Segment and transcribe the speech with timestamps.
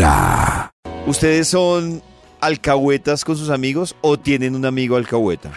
[0.00, 0.70] Vibra.
[1.08, 2.00] ¿Ustedes son
[2.40, 5.50] alcahuetas con sus amigos o tienen un amigo alcahueta?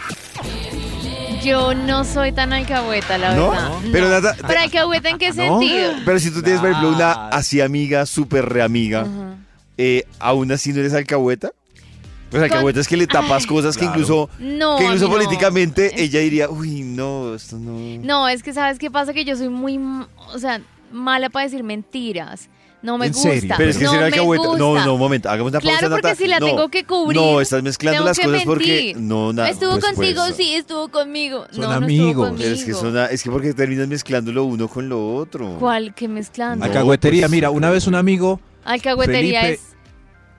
[1.44, 3.52] Yo no soy tan alcahueta, la ¿No?
[3.52, 3.72] verdad.
[3.92, 4.12] Pero No.
[4.12, 5.92] nada- ¿Pero alcahueta en qué sentido?
[6.04, 9.36] Pero si tú tienes, por ejemplo, una así amiga, súper reamiga, Ajá.
[9.78, 11.52] eh, ¿aún así no eres alcahueta?
[12.32, 13.48] Pues alcahueta es que le tapas Ay.
[13.48, 17.78] cosas que incluso, No, que incluso políticamente ella diría, uy, no, esto no.
[18.04, 19.78] No, es que sabes qué pasa que yo soy muy,
[20.34, 20.60] o sea,
[20.92, 22.50] mala para decir mentiras.
[22.84, 23.30] No me ¿En gusta.
[23.30, 23.56] serio?
[23.58, 24.44] Pero es que no ser me alcahueta.
[24.44, 24.86] No, gusta.
[24.86, 25.78] no, un momento, hagamos una pausa.
[25.80, 26.16] Claro, porque Nata.
[26.18, 27.20] si la No, tengo que cubrir.
[27.20, 28.94] No, estás mezclando tengo las que cosas porque.
[28.98, 29.50] No, nada.
[29.50, 31.48] Estuvo pues, contigo, pues, sí, estuvo conmigo.
[31.52, 32.08] Son no, no amigos.
[32.10, 32.44] estuvo conmigo.
[32.44, 35.56] Pero es que, son, es que porque terminas mezclando lo uno con lo otro.
[35.60, 35.96] ¿Cuál?
[35.96, 36.58] ¿Qué mezclando?
[36.58, 39.76] No, Alcahuetería, pues, mira, una vez un amigo, Alcahuetería Felipe- es...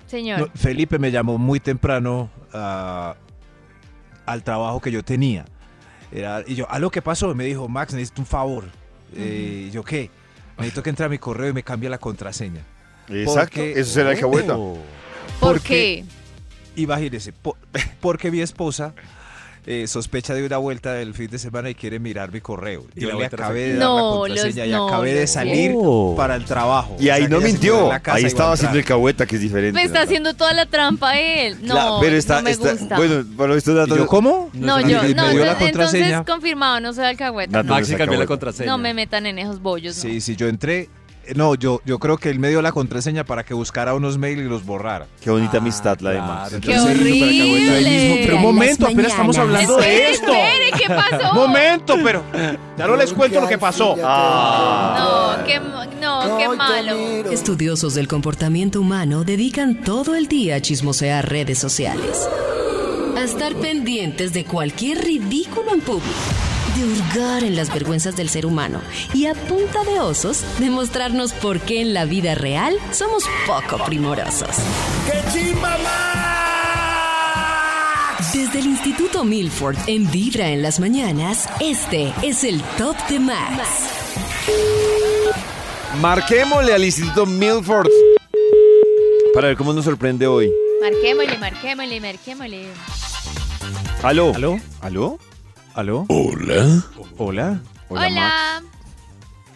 [0.06, 0.41] Señor.
[0.41, 3.15] no, Felipe, me llamó muy temprano ah,
[4.27, 5.47] al trabajo que yo tenía.
[6.12, 7.34] Era- y yo, ¿a lo que pasó?
[7.34, 8.65] Me dijo, Max, necesito un favor.
[9.17, 10.11] Eh, y yo, ¿qué?
[10.59, 12.62] Necesito que entre a mi correo y me cambie la contraseña.
[13.09, 14.57] Exacto, Porque- eso será alcahueta.
[14.57, 14.79] Oh.
[15.41, 16.05] ¿Por porque-
[16.77, 16.81] qué?
[16.83, 17.56] Imagínese, po-
[18.01, 18.95] porque mi esposa
[19.67, 22.84] eh, sospecha de una vuelta del fin de semana y quiere mirar mi correo.
[22.95, 25.73] Y Yo le acabé de dar No, la contraseña los- y no, acabé de salir
[25.77, 26.15] Oh.
[26.17, 26.97] para el trabajo.
[27.01, 27.91] Y O ahí sea, no mintió.
[28.06, 28.93] Ahí estaba haciendo entrar.
[28.95, 29.73] alcahueta, que es diferente.
[29.81, 31.59] Me está haciendo toda la trampa él.
[31.62, 32.97] No, Claro, pero está, no me está- gusta.
[32.97, 34.51] Bueno, para esto ¿Y Nata, yo cómo?
[34.53, 37.59] no, yo, no, dio la entonces, confirmado, no soy alcahueta.
[37.59, 38.28] No, no Maxi es cambió la alcahueta.
[38.28, 38.71] contraseña.
[38.71, 39.95] No me metan en esos bollos.
[39.95, 40.89] Sí, sí, yo entré.
[41.34, 44.41] No, yo, yo creo que él me dio la contraseña para que buscara unos mails
[44.42, 45.06] y los borrara.
[45.20, 46.86] Qué bonita Ah, amistad la de claro.
[48.25, 50.33] Pero un momento, apenas estamos hablando de esto.
[50.33, 51.34] espere, ¿qué pasó?
[51.34, 52.22] Momento, pero
[52.77, 53.97] ya no les cuento lo que pasó.
[54.03, 55.36] Ah.
[55.39, 55.61] No, qué,
[56.00, 56.97] no, qué malo.
[57.31, 62.28] Estudiosos del comportamiento humano dedican todo el día a chismosear redes sociales.
[63.25, 66.12] A estar pendientes de cualquier ridículo en público.
[66.77, 68.83] De hurgar en las vergüenzas del ser humano.
[69.14, 74.50] Y a punta de osos, demostrarnos por qué en la vida real somos poco primorosos.
[78.34, 83.59] Desde el Instituto Milford en Vibra en las mañanas, este es el Top de Max.
[85.99, 87.88] Marquémosle al Instituto Milford
[89.32, 90.53] para ver cómo nos sorprende hoy.
[90.82, 92.66] Marquémosle, marquémosle, marquémosle.
[94.04, 94.32] ¿Aló?
[94.34, 94.59] ¿Aló?
[94.81, 95.19] ¿Aló?
[95.75, 96.06] ¿Aló?
[96.09, 96.84] Hola.
[97.19, 97.60] Hola.
[97.88, 98.62] Hola.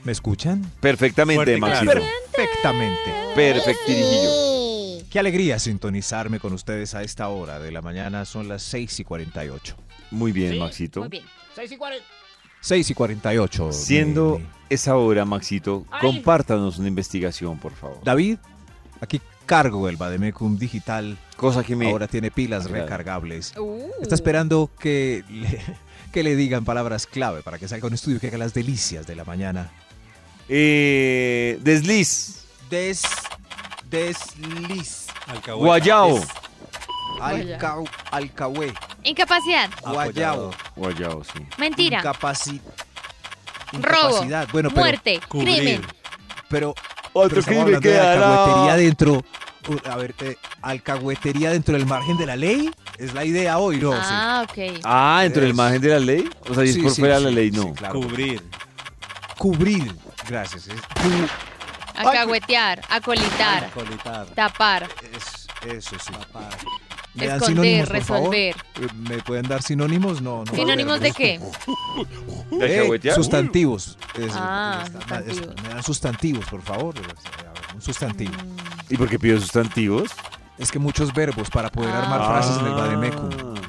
[0.04, 0.70] ¿Me escuchan?
[0.80, 1.92] Perfectamente, Fuerte y Maxito.
[1.92, 2.06] claro.
[2.34, 3.14] Perfectamente.
[3.34, 5.04] Perfectirijillo.
[5.10, 8.24] Qué alegría sintonizarme con ustedes a esta hora de la mañana.
[8.24, 9.76] Son las 6 y 48.
[10.10, 11.00] Muy bien, Maxito.
[11.00, 11.24] Muy bien.
[12.60, 13.72] 6 y 48.
[13.72, 18.00] Siendo mi- mi- esa hora, Maxito, compártanos una investigación, por favor.
[18.02, 18.38] David,
[19.00, 21.16] aquí cargo el Bademecum digital.
[21.38, 21.88] Cosa que me...
[21.88, 23.54] Ahora tiene pilas recargables.
[23.56, 23.80] Uh.
[24.02, 25.62] Está esperando que le,
[26.12, 29.14] que le digan palabras clave para que salga un estudio que haga las delicias de
[29.14, 29.70] la mañana.
[30.48, 32.42] Eh, desliz.
[32.68, 33.02] Des,
[33.88, 35.06] desliz.
[35.28, 35.64] Alcahueta.
[35.64, 36.16] Guayao.
[36.18, 36.28] Es-
[37.20, 37.76] Alca,
[38.10, 38.72] alcahué.
[39.04, 39.70] Incapacidad.
[39.86, 40.50] Guayao.
[40.74, 41.46] Guayao, sí.
[41.56, 42.02] Mentira.
[42.02, 42.60] Incapaci-
[43.74, 44.08] Robo.
[44.08, 44.48] incapacidad.
[44.52, 45.20] Bueno, pero, Muerte.
[45.28, 45.56] Cubrir.
[45.56, 45.82] Crimen.
[46.48, 46.74] pero
[47.12, 49.22] Otro Pero crimen alcahuetería dentro.
[49.68, 52.70] Uh, A ver, eh, alcahuetería dentro del margen de la ley.
[52.98, 53.92] Es la idea hoy, ¿no?
[53.94, 54.80] Ah, ok.
[54.84, 56.28] Ah, dentro del Es- margen de la ley.
[56.48, 57.72] O sea, si es Sí, por sí, fuera de sí, la ley, sí, no.
[57.74, 58.00] claro.
[58.00, 58.42] Cubrir.
[59.38, 59.92] Cubrir.
[60.28, 60.66] Gracias.
[60.68, 60.80] Es,
[61.96, 62.80] Acagüetear.
[62.88, 63.70] Acolitar.
[63.70, 64.26] Colitar.
[64.34, 64.88] Tapar.
[65.16, 66.12] es- eso sí.
[66.12, 66.56] Tapar.
[67.14, 67.64] ¿Me dan Esconder.
[67.64, 68.30] sinónimos, por favor?
[68.34, 68.94] Resolver.
[69.08, 70.22] ¿Me pueden dar sinónimos?
[70.22, 70.54] No, no.
[70.54, 71.40] ¿Sinónimos de qué?
[72.52, 73.16] ¿De Eh, alcahuetear?
[73.16, 73.98] sustantivos.
[74.16, 75.54] Es- Ah, es- sustantivos.
[75.56, 76.94] es- me dan sustantivos, por favor.
[77.74, 78.32] Un sustantivo.
[78.90, 80.10] ¿Y por qué pido sustantivos?
[80.58, 82.02] Es que muchos verbos para poder Ah.
[82.02, 83.28] armar frases en el Bademecum.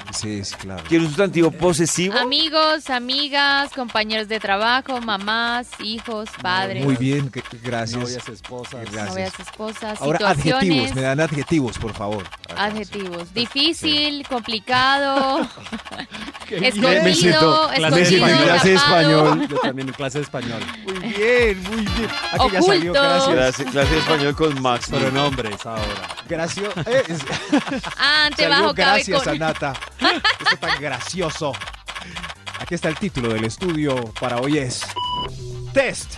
[0.09, 0.13] Ah.
[0.13, 0.83] Sí, sí, claro.
[0.87, 2.17] ¿Quiero un sustantivo posesivo?
[2.17, 7.99] Amigos, amigas, compañeros de trabajo, mamás, hijos, padres, Muy bien, que- gracias.
[8.01, 8.81] Novias, esposas.
[8.91, 9.09] Gracias.
[9.09, 12.23] novias, esposas, Ahora adjetivos, me dan adjetivos, por favor.
[12.57, 13.33] Adjetivos.
[13.33, 15.47] Difícil, complicado,
[16.49, 18.99] Me escondido, siento- me siento en escondido, clase de tapado.
[19.01, 19.47] español.
[19.49, 20.61] Yo también en clase de español.
[20.85, 22.09] Muy bien, muy bien.
[22.31, 23.01] Aquí ya salió, Oculto.
[23.31, 23.35] gracias.
[23.35, 24.87] Clase, clase de español con Max.
[24.89, 25.83] Pero nombres ahora.
[26.29, 26.69] Gracias.
[26.87, 27.21] eh, es-
[27.97, 29.33] Ah, salió antebajo cabe gracias, con...
[29.33, 29.73] Anata.
[29.99, 31.51] Esto tan gracioso.
[32.59, 34.81] Aquí está el título del estudio para hoy es
[35.73, 36.15] Test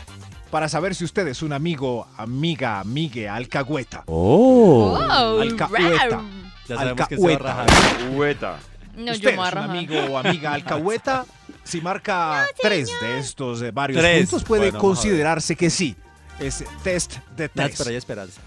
[0.50, 4.04] para saber si usted es un amigo, amiga, amigue, alcahueta.
[4.08, 4.98] Oh,
[5.42, 6.08] Alcahueta.
[6.10, 6.22] rar.
[6.68, 8.48] Ya sabemos que se va a Alcahueta.
[8.54, 8.72] rajar.
[8.98, 11.26] No, ¿Usted yo me es un amigo o amiga alcahueta?
[11.64, 14.28] Si marca tres de estos de varios Tres.
[14.30, 15.96] puntos, puede Bueno, considerarse que sí.
[16.40, 17.72] Es test de Ya, tres.
[17.74, 18.42] espera, hay esperanza.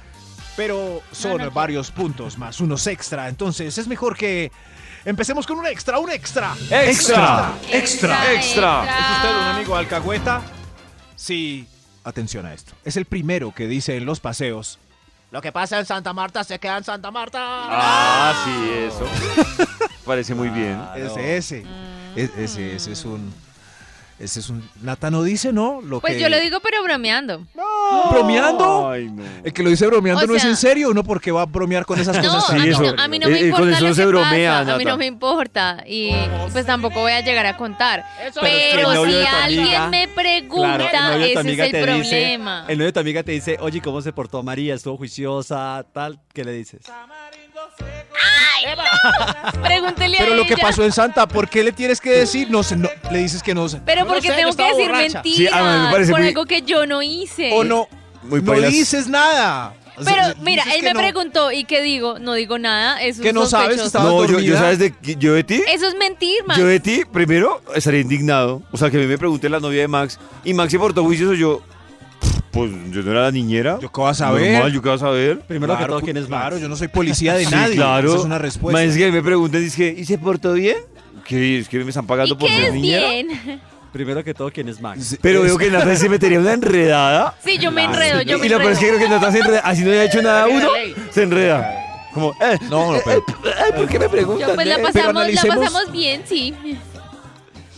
[0.56, 1.50] Pero son No, no quiero.
[1.52, 3.28] varios puntos más unos extra.
[3.28, 4.52] Entonces es mejor que
[5.04, 6.54] empecemos con un extra, un extra.
[6.70, 7.52] Extra.
[7.70, 8.84] Extra, extra.
[8.84, 10.42] ¿Es usted un amigo alcahueta?
[11.16, 11.66] Sí.
[12.04, 12.72] Atención a esto.
[12.84, 14.78] Es el primero que dice en los paseos.
[15.30, 17.40] Lo que pasa en Santa Marta se queda en Santa Marta.
[17.42, 19.06] Ah, sí, eso.
[20.04, 20.74] Parece muy bien.
[20.76, 20.96] Claro.
[21.16, 21.64] Ese, ese.
[22.14, 23.32] Es- ese, ese es un.
[24.18, 24.62] Ese es un.
[24.82, 25.80] Nata no dice, ¿no?
[25.80, 27.46] Lo Pues que- yo lo digo, pero bromeando.
[28.10, 28.90] ¿Bromeando?
[28.90, 29.22] Ay, no.
[29.42, 31.84] El que lo dice bromeando O no es en serio, uno porque va a bromear
[31.84, 32.50] con esas No, cosas.
[32.50, 32.82] a mí, eso.
[32.94, 34.74] no, a mí no me Eh, eh, con importa eso lo se que bromea, pasa,
[34.74, 36.12] a mí no me importa y
[36.52, 38.04] pues tampoco voy a llegar a contar.
[38.24, 42.64] Eso Pero, novio si alguien amiga- me pregunta, Claro, ese es el dice, problema.
[42.68, 44.74] el novio de tu amiga te dice, oye, ¿cómo se portó María?
[44.74, 45.84] ¿Estuvo juiciosa?
[45.92, 46.82] Tal, ¿qué le dices?
[49.62, 52.50] Pregúntele Pero a lo que pasó en Santa, ¿por qué le tienes que decir?
[52.50, 53.80] No sé, no, le dices que no sé.
[53.84, 55.22] Pero No porque sé, tengo que decir borracha.
[55.22, 57.50] mentiras Sí, a mí me parece por muy- algo que yo no hice.
[57.52, 57.88] O no,
[58.22, 58.72] Muy no pailas.
[58.72, 59.74] dices nada.
[59.96, 60.98] O sea, Pero mira, él me no.
[61.00, 64.80] preguntó y qué digo, no digo nada, eso Que es no sabes, No, yo, sabes
[64.80, 65.62] de que- yo de ti.
[65.68, 66.58] Eso es mentir, man.
[66.58, 68.60] Yo de ti, primero, estaría indignado.
[68.72, 70.18] O sea, que a mí me pregunte la novia de Max.
[70.44, 71.34] Y Max se portó juicioso.
[71.34, 71.62] Yo,
[72.54, 73.78] pues, yo no era la niñera.
[73.82, 74.52] ¿Yo qué vas a ver?
[74.52, 75.40] Normal, yo qué vas a ver.
[75.40, 76.40] Primero que Claro, todo, ¿quién es Max?
[76.42, 77.74] Claro, yo no soy policía de Sí, nadie.
[77.76, 78.08] claro.
[78.10, 78.80] Esa es una respuesta.
[78.80, 80.76] Más es que me preguntan, dice que, ¿y se portó bien?
[81.26, 81.58] ¿Qué?
[81.58, 83.08] Es que me están pagando ¿Y por qué ser es niñera.
[83.10, 83.60] bien?
[83.92, 85.04] Primero que todo, ¿quién es Max?
[85.04, 87.34] Sí, Pero es- veo que Nata se metería una enredada.
[87.44, 88.98] Sí, yo me enredo, yo me y lo peor es que enredo.
[89.06, 89.60] creo que Nata se enreda.
[89.60, 90.68] Así no haya hecho nada uno,
[91.10, 91.80] se enreda.
[92.12, 93.24] Como, eh, No, no, pero
[93.64, 94.48] ay, ¿por qué me preguntan?
[94.50, 94.82] Yo, pues la eh?
[94.82, 96.54] pasamos, la pasamos bien, sí.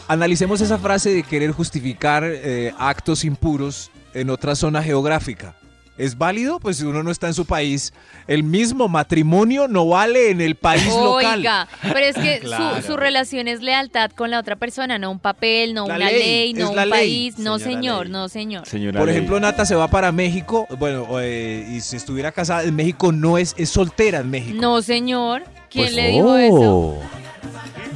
[0.09, 3.91] analicemos esa frase de querer justificar eh, actos impuros
[4.21, 5.55] en otra zona geográfica.
[5.99, 6.61] ¿Es válido?
[6.61, 7.95] Pues si uno no está en su país,
[8.27, 11.39] el mismo matrimonio no vale en el país local.
[11.39, 12.77] Oiga, pero es que Claro.
[12.83, 16.11] su, su relación es lealtad con la otra persona, no un papel, no La una
[16.11, 18.67] ley, ley, no la un ley, país, no señor, no señor.
[18.67, 19.17] Señora Por Ley.
[19.17, 23.39] ejemplo, Nata se va para México, bueno, eh, y si estuviera casada en México no
[23.39, 24.59] es, es soltera en México.
[24.61, 26.99] No señor, ¿quién Pues, le dijo eso?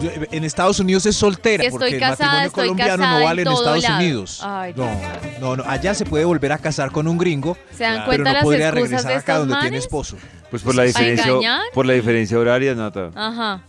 [0.00, 3.82] Yo- En Estados Unidos es soltera, porque el matrimonio estoy colombiano no vale en, Estados
[3.82, 3.96] lado.
[3.96, 4.40] Unidos.
[4.42, 4.98] Ay, no, Dios.
[5.40, 8.10] no, no, allá se puede volver a casar con un gringo, ¿Se dan Claro.
[8.10, 10.16] pero no las podría excusas regresar de acá donde tiene esposo.
[10.50, 11.32] Pues por la ¿A diferencia,
[11.72, 13.10] por la diferencia horaria, Nata.
[13.14, 13.62] Ajá.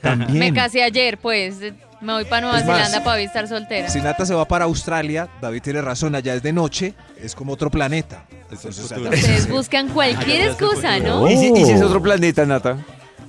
[0.00, 0.38] También.
[0.38, 1.56] Me casé ayer, pues.
[2.00, 3.88] Me voy para Nueva Es más, Zelanda para estar soltera.
[3.88, 7.52] Si Nata se va para Australia, David tiene razón, allá es de noche, es como
[7.54, 8.24] otro planeta.
[8.50, 10.98] Entonces, Ustedes buscan cualquier excusa.
[11.00, 11.28] ¿no?
[11.28, 12.76] ¿Y, si, y si es otro planeta, Nata?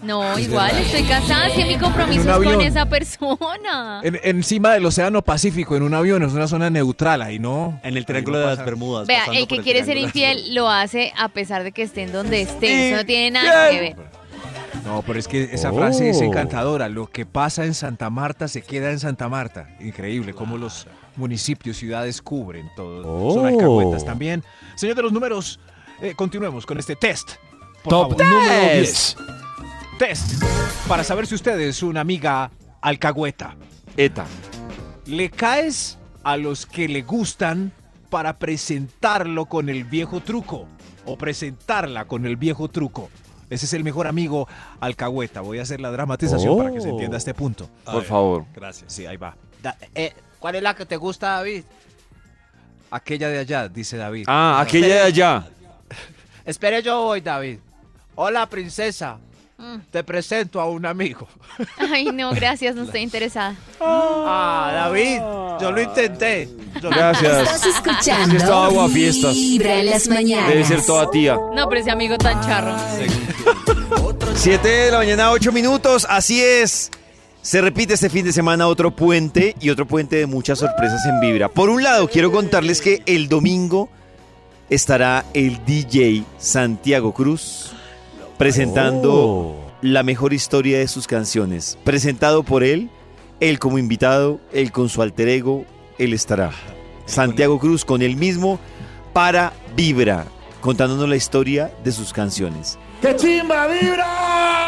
[0.02, 4.02] No, igual estoy casada, si mi compromiso es con esa persona.
[4.04, 7.80] En- encima del Océano Pacífico, en un avión, es una zona neutral, ahí no.
[7.84, 9.08] En el triángulo de las Bermudas.
[9.08, 12.12] Vea, pasando el que quiere ser triángulo infiel lo hace a pesar de que estén
[12.12, 12.78] donde estén.
[12.94, 13.96] Eso no tiene nada que ver.
[14.86, 16.24] No, pero es que esa frase es Oh.
[16.24, 16.88] encantadora.
[16.88, 19.68] Lo que pasa en Santa Marta se queda en Santa Marta.
[19.82, 20.88] Increíble cómo los
[21.18, 23.34] municipios, ciudades cubren todo.
[23.34, 23.48] Son Oh.
[23.48, 24.44] alcahuetas también.
[24.76, 25.60] Señor de los números,
[26.02, 27.32] eh, continuemos con este test.
[27.84, 28.26] Por Top favor.
[28.26, 29.18] Número 10.
[30.00, 30.08] 10.
[30.08, 30.44] Test.
[30.88, 32.52] Para saber si usted es una amiga
[32.82, 33.56] alcahueta.
[33.98, 34.26] ETA.
[35.06, 37.72] ¿Le caes a los que le gustan
[38.10, 40.68] para presentarlo con el viejo truco?
[41.06, 43.10] O presentarla con el viejo truco.
[43.50, 44.48] Ese es el mejor amigo
[44.80, 45.42] alcahueta.
[45.42, 47.70] Voy a hacer la dramatización para que se entienda este punto.
[47.86, 48.10] A Por ver.
[48.10, 48.46] favor.
[48.56, 48.94] Gracias.
[48.94, 49.36] Sí, ahí va.
[49.62, 51.64] Da- eh, ¿Cuál es la que te gusta, David?
[52.92, 54.26] Aquella de allá, dice David.
[54.28, 55.48] Ah, aquella de allá.
[56.46, 57.60] Espere, yo voy, David.
[58.16, 59.18] Hola, princesa.
[59.60, 59.80] Mm.
[59.92, 61.28] Te presento a un amigo.
[61.92, 63.56] Ay, no, gracias, no estoy interesada.
[63.82, 65.18] Ah, David,
[65.60, 66.48] yo lo intenté.
[66.82, 67.40] Yo Gracias.
[67.40, 69.34] Estás escuchando Es que estaba aguafiestas.
[69.34, 70.50] Vibra en las mañanas.
[70.50, 71.36] Debe ser toda tía.
[71.54, 72.74] No, pero ese amigo tan charro.
[74.36, 76.08] 7 de la mañana, 8 minutos.
[76.10, 76.90] Así es.
[77.42, 81.20] Se repite este fin de semana otro puente y otro puente de muchas sorpresas en
[81.20, 81.50] Vibra.
[81.50, 83.90] Por un lado, quiero contarles que el domingo
[84.70, 87.74] estará el DJ Santiago Cruz
[88.40, 91.78] presentando la mejor historia de sus canciones.
[91.84, 92.90] Presentado por él,
[93.42, 95.66] él como invitado, él con su alter ego,
[95.98, 96.52] él estará.
[97.06, 98.58] Santiago Cruz con él mismo
[99.12, 100.26] para Vibra,
[100.62, 102.80] contándonos la historia de sus canciones.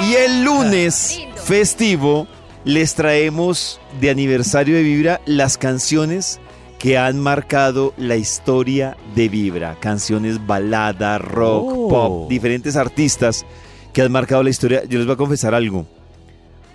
[0.02, 2.28] Y el lunes festivo
[2.66, 6.42] les traemos de aniversario de Vibra las canciones
[6.78, 9.78] que han marcado la historia de Vibra.
[9.80, 11.88] Canciones balada, rock, Oh.
[11.90, 13.46] pop, diferentes artistas
[13.94, 14.84] que han marcado la historia.
[14.86, 15.86] Yo les voy a confesar algo.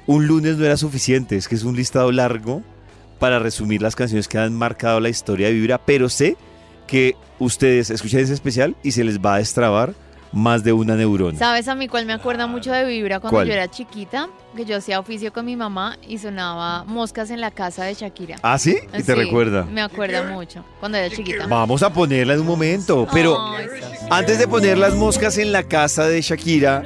[0.07, 2.63] Un lunes no era suficiente, es que es un listado largo
[3.19, 6.37] para resumir las canciones que han marcado la historia de Vibra, pero sé
[6.87, 9.95] que ustedes escuchan ese especial y se les va a destrabar
[10.33, 11.39] más de una neurona.
[11.39, 13.49] ¿Sabes a mí cuál me acuerda mucho de Vibra cuando ¿Cuál?
[13.49, 14.29] yo era chiquita?
[14.57, 18.37] Que yo hacía oficio con mi mamá y sonaba Moscas en la casa de Shakira.
[18.43, 18.79] ¿Ah, sí?
[18.89, 19.65] Y te Sí, recuerda.
[19.65, 21.47] Me acuerda mucho cuando era chiquita.
[21.47, 23.39] Vamos a ponerla en un momento, pero
[24.11, 26.83] antes de poner las moscas en la casa de Shakira,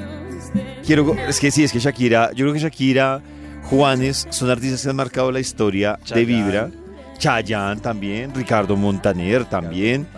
[0.84, 3.22] quiero, es que sí, es que Shakira, yo creo que Shakira,
[3.64, 6.24] Juanes son artistas que han marcado la historia de.
[6.24, 6.70] Vibra,
[7.18, 10.08] Chayanne también, Ricardo Montaner también,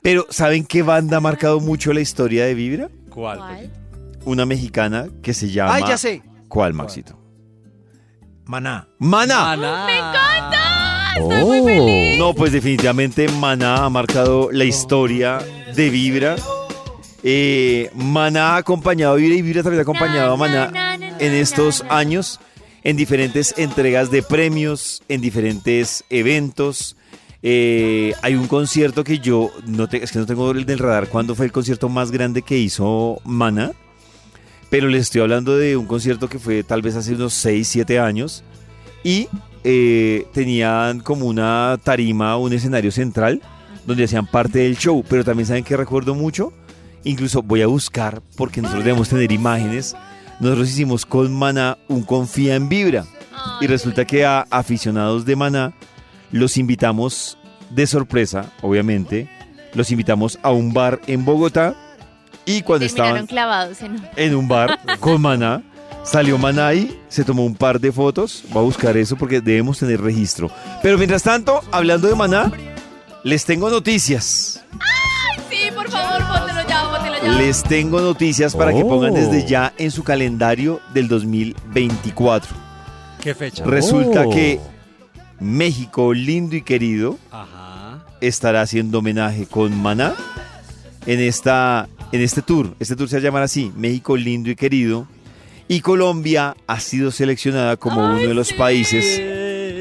[0.00, 2.88] pero ¿saben qué banda ha marcado mucho la historia de Vibra?
[3.10, 3.38] ¿Cuál?
[3.38, 3.70] ¿Cuál?
[4.24, 5.74] Una mexicana que se llama...
[5.74, 6.22] ¡Ay, ya sé!
[6.48, 7.18] ¿Cuál, Maxito?
[8.46, 8.88] Maná.
[8.98, 9.56] Maná.
[9.56, 11.14] ¡Me encanta!
[11.16, 12.18] Estoy muy feliz.
[12.18, 15.38] No, pues definitivamente Maná ha marcado la historia
[15.74, 16.36] de Vibra.
[17.22, 21.82] Eh, Maná ha acompañado a Vibra y Vibra también ha acompañado a Maná en estos
[21.88, 22.40] años
[22.82, 26.96] en diferentes entregas de premios, en diferentes eventos.
[27.42, 31.08] Eh, hay un concierto que yo no te- es que no tengo el del radar
[31.08, 33.72] cuándo fue el concierto más grande que hizo Maná,
[34.74, 38.00] pero les estoy hablando de un concierto que fue tal vez hace unos 6, 7
[38.00, 38.42] años.
[39.04, 39.28] Y
[39.62, 43.40] eh, tenían como una tarima, un escenario central
[43.86, 46.52] donde hacían parte del show, pero también saben que recuerdo mucho,
[47.04, 49.94] incluso voy a buscar porque nosotros debemos tener imágenes.
[50.40, 53.04] Nosotros hicimos con Maná un Confía en Vibra.
[53.60, 55.72] Y resulta que a aficionados de Maná
[56.32, 57.38] los invitamos
[57.70, 59.30] de sorpresa, obviamente,
[59.72, 61.76] los invitamos a un bar en Bogotá
[62.46, 64.02] y cuando estaban clavados en un...
[64.16, 65.62] en un bar con Maná.
[66.02, 68.44] Salió Maná ahí, se tomó un par de fotos.
[68.54, 70.50] Va a buscar eso porque debemos tener registro.
[70.82, 72.52] Pero mientras tanto, hablando de Maná,
[73.22, 74.62] les tengo noticias.
[75.48, 77.32] Sí, por favor, póntelo ya, póntelo ya.
[77.38, 78.88] Les tengo noticias para que Oh.
[78.88, 82.54] pongan desde ya en su calendario del 2024.
[83.22, 83.64] ¿Qué fecha?
[83.64, 84.30] Resulta Oh.
[84.30, 84.60] que
[85.40, 88.04] México, lindo y querido, Ajá.
[88.20, 90.12] estará haciendo homenaje con Maná
[91.06, 92.76] en, esta, en este tour.
[92.78, 95.08] Este tour se va a llamar así, México lindo y querido.
[95.66, 99.16] Y Colombia ha sido seleccionada como uno de los países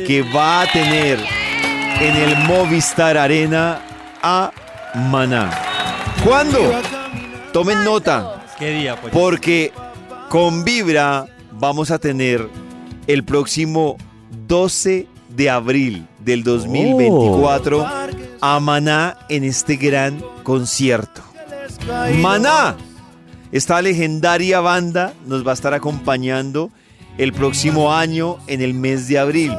[0.08, 1.20] que va a tener
[2.02, 3.82] en el Movistar Arena
[4.24, 4.52] a
[5.12, 5.52] Maná.
[6.24, 6.58] ¿Cuándo?
[7.52, 9.00] Tomen nota, ¿Qué día?
[9.00, 9.14] Pues?
[9.14, 9.72] porque
[10.30, 12.50] con Vibra vamos a tener
[13.06, 13.98] el próximo
[14.48, 17.86] 12 de abril del 2024
[18.42, 21.33] a Maná en este gran concierto.
[22.22, 22.76] Maná,
[23.52, 26.70] esta legendaria banda nos va a estar acompañando
[27.18, 29.52] el próximo año en el mes de abril.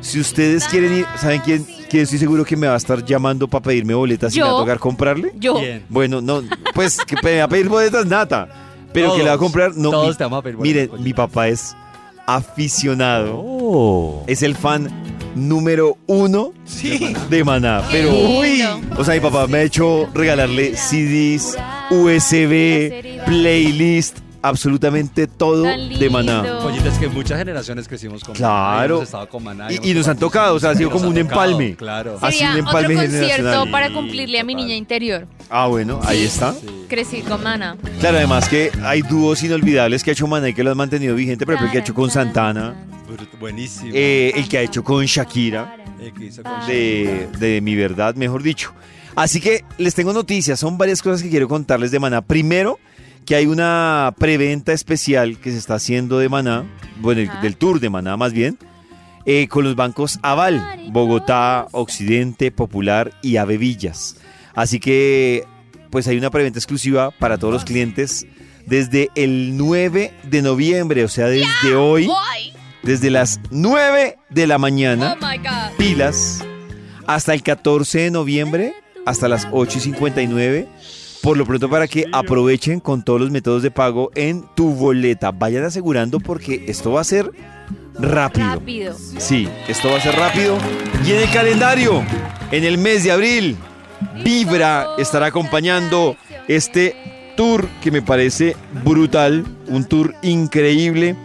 [0.00, 3.48] Si ustedes quieren ir, ¿saben quién, quién estoy seguro que me va a estar llamando
[3.48, 5.32] para pedirme boletas y me va a tocar comprarle?
[5.38, 5.58] Yo.
[5.58, 5.84] ¿Quién?
[5.88, 6.42] Bueno, no,
[6.74, 8.48] pues que me va a pedir boletas nata.
[8.92, 9.76] Pero que le va a comprar.
[9.76, 11.04] No, todos mi- te vamos a pedir boletas, Miren, Pollito.
[11.04, 11.76] mi papá es
[12.26, 13.34] aficionado.
[13.36, 14.24] Oh.
[14.26, 14.90] Es el fan
[15.34, 16.52] número uno
[17.30, 17.82] de Maná.
[17.90, 18.10] Pero,
[18.42, 18.80] lindo.
[18.96, 21.56] o sea, mi papá me ha hecho regalarle CDs,
[21.90, 26.58] USB, playlist, absolutamente todo de Maná.
[26.62, 28.98] Pollito, es que muchas generaciones crecimos con Claro.
[28.98, 31.08] Maná, y hemos con Maná, Y- y nos han tocado o sea, ha sido como
[31.08, 31.76] un tocado, empalme.
[31.76, 32.18] Claro.
[32.20, 33.70] Ha sido un empalme otro concierto generacional.
[33.70, 35.26] para Sí, cumplirle a mi niña interior.
[35.50, 36.52] Ah, bueno, ahí está.
[36.52, 36.66] Sí.
[36.88, 37.76] Crecí con Mana.
[38.00, 41.14] Claro, además que hay dúos inolvidables que ha hecho Maná y que lo han mantenido
[41.14, 42.74] vigente, por ejemplo, el que ha hecho con Santana,
[43.08, 43.90] Brut- Buenísimo.
[43.94, 45.76] eh, el que ha hecho con Shakira.
[46.00, 48.72] El que hizo con de, de mi verdad, mejor dicho.
[49.16, 52.20] Así que les tengo noticias, son varias cosas que quiero contarles de Maná.
[52.22, 52.78] Primero,
[53.24, 56.64] que hay una preventa especial que se está haciendo de Maná,
[57.00, 57.40] bueno, el- Ajá.
[57.40, 58.58] del tour de Maná más bien,
[59.26, 64.16] eh, con los bancos Aval, Bogotá, Occidente, Popular y Ave Villas.
[64.58, 65.44] Así que,
[65.88, 68.26] pues hay una preventa exclusiva para todos los clientes
[68.66, 72.10] desde el 9 de noviembre, o sea, desde hoy,
[72.82, 76.44] desde las 9 de la mañana ¡Oh, pilas
[77.06, 78.74] hasta el 14 de noviembre,
[79.06, 80.68] hasta las 8 y 59.
[81.22, 85.30] Por lo pronto para que aprovechen con todos los métodos de pago en tu boleta.
[85.30, 87.30] Vayan asegurando porque esto va a ser
[87.94, 88.46] rápido.
[88.48, 88.96] Rápido.
[89.18, 90.58] Sí, esto va a ser rápido.
[91.06, 92.02] Y en el calendario,
[92.50, 93.56] en el mes de abril,
[94.24, 96.96] Vibra estará acompañando este
[97.36, 101.16] tour que me parece brutal, un tour increíble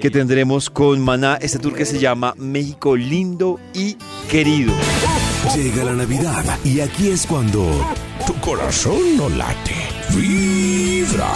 [0.00, 3.96] que tendremos con Maná, este tour que se llama México lindo y
[4.30, 4.72] querido.
[5.54, 7.64] Llega la Navidad y aquí es cuando
[8.26, 9.74] tu corazón no late.
[10.10, 11.32] Vibra.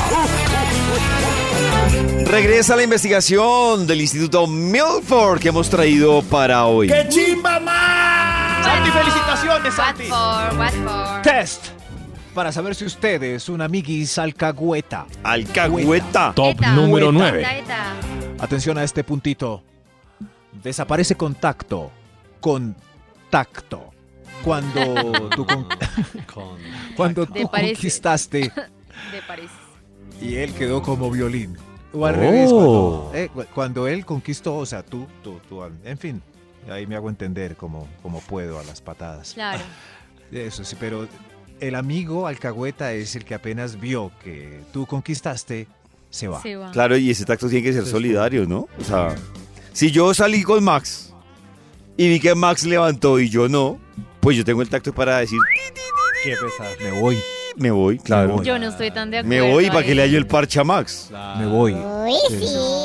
[2.25, 6.89] Regresa la investigación del Instituto Milford que hemos traído para hoy.
[8.63, 10.05] Santi, felicitaciones, What Santi.
[10.05, 10.59] for?
[10.59, 11.23] What for?
[11.23, 11.67] Test.
[12.35, 15.07] Para saber si usted es un amiguis alcahueta.
[15.23, 16.33] Alcahueta.
[16.35, 16.73] Top Eta.
[16.75, 17.19] número Eta.
[17.19, 17.41] 9.
[17.41, 17.95] Eta, eta.
[18.39, 19.63] Atención a este puntito.
[20.63, 21.91] Desaparece contacto.
[22.41, 23.91] Contacto.
[24.45, 25.67] Cuando tú, con-
[26.97, 28.51] cuando ¿Te tú conquistaste
[30.23, 31.59] y él quedó como violín.
[31.93, 32.19] O al Oh.
[32.19, 36.23] revés, cuando, eh, cu- cuando él conquistó, o sea, tú, tú, tú, en fin.
[36.71, 39.35] Ahí me hago entender como, como puedo a las patadas.
[39.35, 39.63] Claro.
[40.33, 41.09] Eso sí, pero
[41.61, 45.67] el amigo alcahueta es el que apenas vio que tú conquistaste,
[46.09, 46.41] se va.
[46.41, 46.71] Se va.
[46.71, 48.69] Claro, y ese tacto tiene que ser solidario, ¿no?
[48.79, 49.15] O sea,
[49.73, 51.13] si yo salí con Max
[51.97, 53.81] y vi que Max levantó y yo no,
[54.21, 55.39] pues yo tengo el tacto para decir,
[56.23, 56.77] Qué pesar.
[56.83, 57.17] Me voy.
[57.61, 58.43] Me voy, claro.
[58.43, 59.45] Yo no estoy tan de acuerdo.
[59.45, 61.11] Me voy para que le hallo el parche a Max.
[61.39, 61.77] Me voy.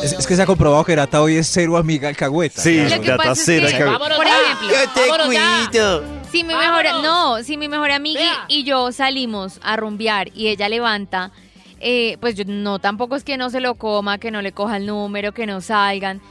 [0.03, 2.61] Es, es que se ha comprobado que Nata hoy es cero amiga alcahueta.
[2.61, 4.09] Sí, Lo que Nata pasa es cera, que, cabrón.
[4.17, 6.03] por ejemplo, cuido.
[6.29, 10.67] si mi mejor, no, si mi mejor amiga y yo salimos a rumbear y ella
[10.67, 11.31] levanta,
[11.79, 14.75] eh, pues yo no, tampoco es que no se lo coma, que no le coja
[14.77, 16.21] el número, que no salgan.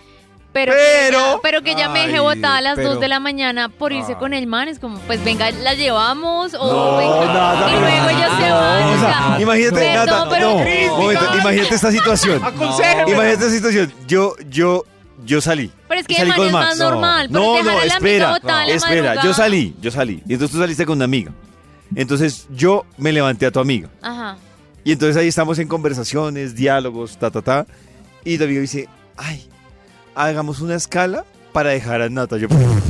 [0.55, 3.01] Pero, que Pero- ella- pero que ella me deje Ay, botada a las pero- 2
[3.01, 4.19] de la mañana por irse Ay.
[4.19, 4.69] con el man.
[4.69, 8.55] Es como, pues venga, la llevamos o No, venga, nada, y luego ellos se No,
[8.55, 8.83] van.
[8.85, 12.41] o o sea, sea, imagínate, Nata, no, momento, imagínate esta situación.
[12.41, 13.93] Imagínate esta situación.
[14.07, 14.85] Yo, yo,
[15.27, 15.73] yo salí.
[15.89, 16.67] Pero es que salí man con es Max.
[16.69, 17.29] más normal.
[17.33, 18.37] pero No, no, espera,
[18.69, 19.23] espera.
[19.25, 20.23] Yo salí, yo salí.
[20.29, 21.33] Y entonces tú saliste con una amiga.
[21.97, 23.89] Entonces yo me levanté a tu amiga.
[24.03, 24.37] Ajá.
[24.85, 27.67] Y entonces ahí estamos en conversaciones, diálogos, ta, ta, ta.
[28.25, 29.49] Y tu amigo dice, ay,
[30.15, 32.37] hagamos una escala para dejar a Nata.
[32.37, 32.49] Yo,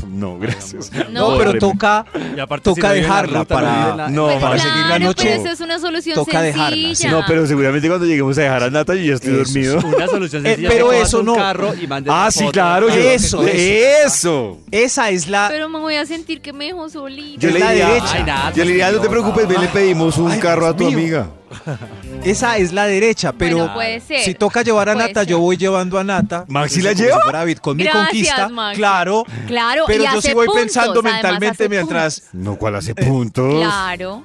[0.08, 0.90] no, gracias.
[1.12, 4.38] No, No, pero toca, Y aparte, toca si no dejarla ruta, para- la- No, Pues
[4.40, 6.64] para claro, seguir la noche, pero eso es una solución toca sencilla.
[6.70, 7.06] dejarla, sí.
[7.08, 9.78] No, pero seguramente cuando lleguemos a dejar a Nata yo ya estoy Eso, dormido.
[9.96, 11.34] Una solución Eh, pero eso un no.
[11.34, 12.52] carro y mandes Ah, sí, foto.
[12.52, 12.88] claro.
[12.88, 14.58] yo- Eso, eso.
[14.70, 15.48] esa es la...
[15.50, 17.40] Pero me voy a sentir que me dejó solita.
[17.42, 18.12] Yo Es le la diría, derecha.
[18.14, 20.74] Ay, nada, yo le diría, no te preocupes, ven, le pedimos un Ay, carro a
[20.74, 20.96] tu mío.
[20.96, 21.26] amiga.
[22.24, 24.20] Esa es la derecha, pero Bueno, puede ser.
[24.20, 25.28] si toca llevar a Puede Nata, ser.
[25.28, 26.44] yo voy llevando a Nata.
[26.48, 27.20] ¿Maxi la lleva?
[27.60, 29.24] con mi conquista, claro.
[29.46, 32.22] Claro, Pero y yo hace sí voy puntos, pensando además mentalmente hace mientras...
[32.32, 33.54] No, ¿cuál hace puntos?
[33.56, 34.22] Claro.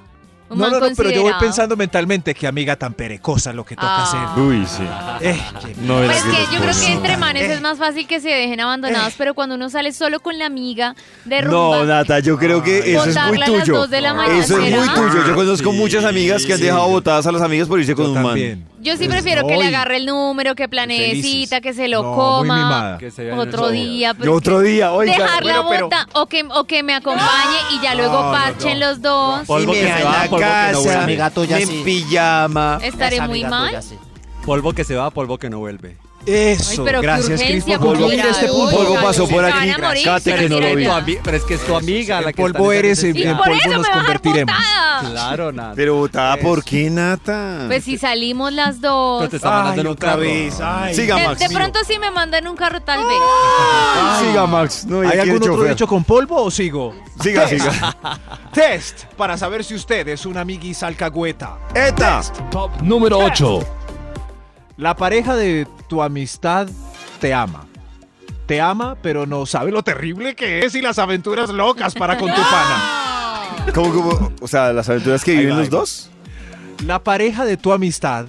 [0.49, 3.75] Un No, no, no, pero yo voy pensando mentalmente qué amiga tan perecosa lo que
[3.75, 4.03] toca Ah.
[4.33, 4.43] hacer.
[4.43, 4.83] Uy, sí.
[5.21, 5.39] Eh,
[5.81, 7.53] No, Pero era es que yo creo que entre manes Eh.
[7.53, 10.95] es más fácil que se dejen abandonados, pero cuando uno sale solo con la amiga
[11.25, 13.73] de No, rumba, Nata, yo creo que eso es muy tuyo.
[13.75, 15.25] dos de la mañana, Eso es muy tuyo.
[15.27, 16.65] Yo conozco Sí, muchas amigas que han sí.
[16.65, 18.65] dejado botadas a las amigas por irse con yo un man.
[18.81, 22.01] Yo sí Pues, prefiero que le agarre el número, que planee cita, que se lo
[22.03, 22.55] No, muy coma.
[22.55, 22.97] mimada.
[22.97, 24.13] Que se Otro día.
[24.13, 25.13] pero Yo otro que día, oiga.
[25.13, 28.25] Dejar la bueno, pero- bota o, que, o que me acompañe y ya luego No,
[28.27, 28.87] no, parchen no.
[28.87, 29.45] los dos.
[29.47, 30.95] Polvo y que me se va polvo que no casa, vuelve.
[31.03, 31.81] Amiga tuya, en sí.
[31.85, 32.79] pijama.
[32.81, 33.79] Estaré muy mal.
[34.45, 35.97] Polvo que se va, polvo que no vuelve.
[36.25, 38.75] Eso, Ay, gracias, Cris, por Polvo, este mira, punto.
[38.77, 39.71] Polvo pasó por aquí,
[40.03, 41.17] Cate, pero que no lo vi.
[41.23, 43.87] pero es que es tu amiga la que polvo eres en- Y en polvo nos
[43.89, 44.55] convertiremos.
[45.11, 45.73] Claro, nada.
[45.75, 47.63] Pero botada, ¿por qué, Nata?
[47.67, 49.19] Pues si salimos las dos.
[49.21, 50.21] Pero te está mandando en un otra carro.
[50.21, 50.59] vez.
[50.61, 50.93] Ay.
[50.93, 51.39] Siga, Max.
[51.39, 53.17] de pronto sí me mandan un carro tal vez.
[54.19, 54.85] Siga, Max.
[55.11, 56.93] ¿Hay algún otro dicho con polvo o sigo?
[57.23, 57.63] Siga, Test.
[57.63, 57.97] siga.
[58.53, 61.57] Test para saber si usted es una amiguis alcahueta.
[61.73, 62.21] ¡Eta!
[62.51, 63.59] Top número 8.
[64.77, 66.69] La pareja de tu amistad
[67.19, 67.65] te ama.
[68.45, 72.29] Te ama, pero no sabe lo terrible que es y las aventuras locas para con
[72.33, 73.65] tu pana.
[73.75, 74.31] ¿Cómo, cómo?
[74.41, 76.09] O sea, las aventuras que viven va, los dos.
[76.85, 78.27] La pareja de tu amistad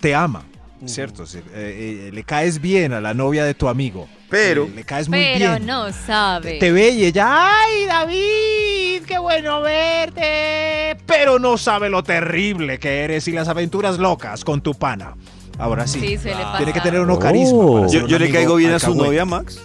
[0.00, 0.42] te ama.
[0.84, 1.24] ¿Cierto?
[1.24, 4.08] Eh, eh, le caes bien a la novia de tu amigo.
[4.28, 5.66] Pero- Eh, le caes muy Pero bien.
[5.66, 6.58] no sabe.
[6.58, 7.26] Te ve y ella,
[7.60, 9.06] ¡ay, David!
[9.06, 10.96] ¡Qué bueno verte!
[11.06, 15.14] Pero no sabe lo terrible que eres y las aventuras locas con tu pana.
[15.58, 16.00] Ahora sí.
[16.00, 16.56] Sí, suele pasar.
[16.58, 17.72] Tiene que tener uno carisma.
[17.72, 19.58] para ser Yo, un yo le amigo caigo bien a su novia, Max.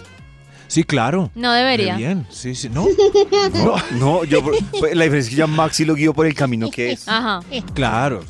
[0.68, 1.30] Sí, claro.
[1.34, 1.96] No debería.
[1.96, 2.70] Bien, sí, sí.
[2.70, 2.86] No,
[3.54, 6.34] no, No, yo, pues, la diferencia es que ya Max sí lo guío por el
[6.34, 7.06] camino que es.
[7.06, 7.40] Ajá.
[7.74, 8.20] claro.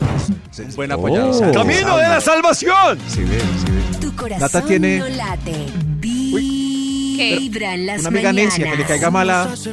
[0.74, 1.30] Buen apoyado.
[1.52, 2.98] ¡Camino de la salvación!
[3.06, 3.98] Sí, ve, sí, ve.
[4.00, 5.66] Tu corazón Nata tiene- no late.
[7.14, 8.58] Una amiga mañanas.
[8.58, 9.54] necia que le caiga mala.
[9.56, 9.72] Sí,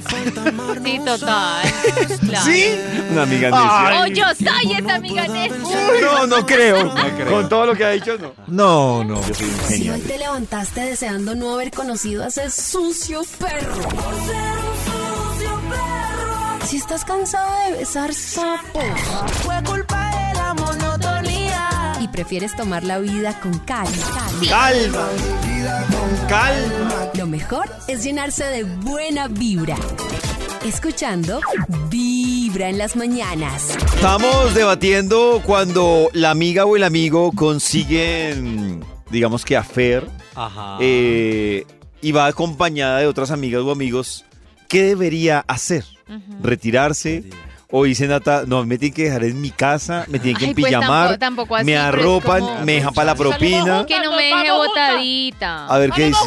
[1.06, 1.74] total.
[2.20, 2.46] Claro.
[2.46, 2.66] ¿Sí?
[3.12, 4.02] Una amiga necia.
[4.02, 5.58] Oh, yo soy esa amiga necia.
[6.02, 6.94] No, no creo.
[7.30, 8.34] Con todo lo que ha dicho, no.
[8.48, 9.28] No, no.
[9.28, 13.74] Yo soy un Si hoy te levantaste deseando no haber conocido a ese sucio perro.
[16.66, 18.84] Si estás cansado de besar sapos.
[22.20, 23.94] Prefieres tomar la vida con calma.
[24.50, 25.08] Calma.
[26.28, 27.12] Calma.
[27.14, 29.78] Lo mejor es llenarse de buena vibra.
[30.66, 31.40] Escuchando
[31.90, 33.70] Vibra en las mañanas.
[33.96, 40.06] Estamos debatiendo cuando la amiga o el amigo consiguen, digamos que afer,
[40.36, 40.78] Ajá.
[40.82, 41.66] eh,
[42.02, 44.26] y va acompañada de otras amigas o amigos,
[44.68, 45.86] ¿qué debería hacer?
[46.44, 47.24] ¿Retirarse?
[47.72, 50.54] O dice Nata, no, me tienen que dejar en mi casa, me tienen que Ay,
[50.56, 53.86] pues empillamar, tampoco- tampoco así, me pero es arropan, como- me dejan para la propina.
[53.86, 55.68] Que no me deje botadita.
[55.68, 56.20] A ver qué dice.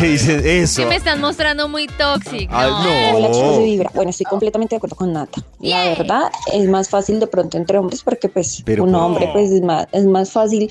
[0.00, 0.82] ¿Qué dicen eso?
[0.82, 2.52] Que me están mostrando muy tóxico.
[2.56, 3.16] Ay, no.
[3.18, 3.90] Hola chicos de Vibra.
[3.94, 5.40] Bueno, estoy completamente de acuerdo con Nata.
[5.60, 9.30] La verdad es más fácil de pronto entre hombres porque pues Pero un ¿por- hombre
[9.32, 10.68] pues es más, es más fácil.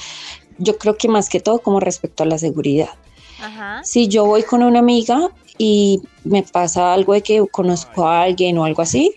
[0.57, 2.89] Yo creo que más que todo como respecto a la seguridad.
[3.41, 3.79] Ajá.
[3.85, 8.57] Si yo voy con una amiga y me pasa algo de que conozco a alguien
[8.57, 9.15] o algo así,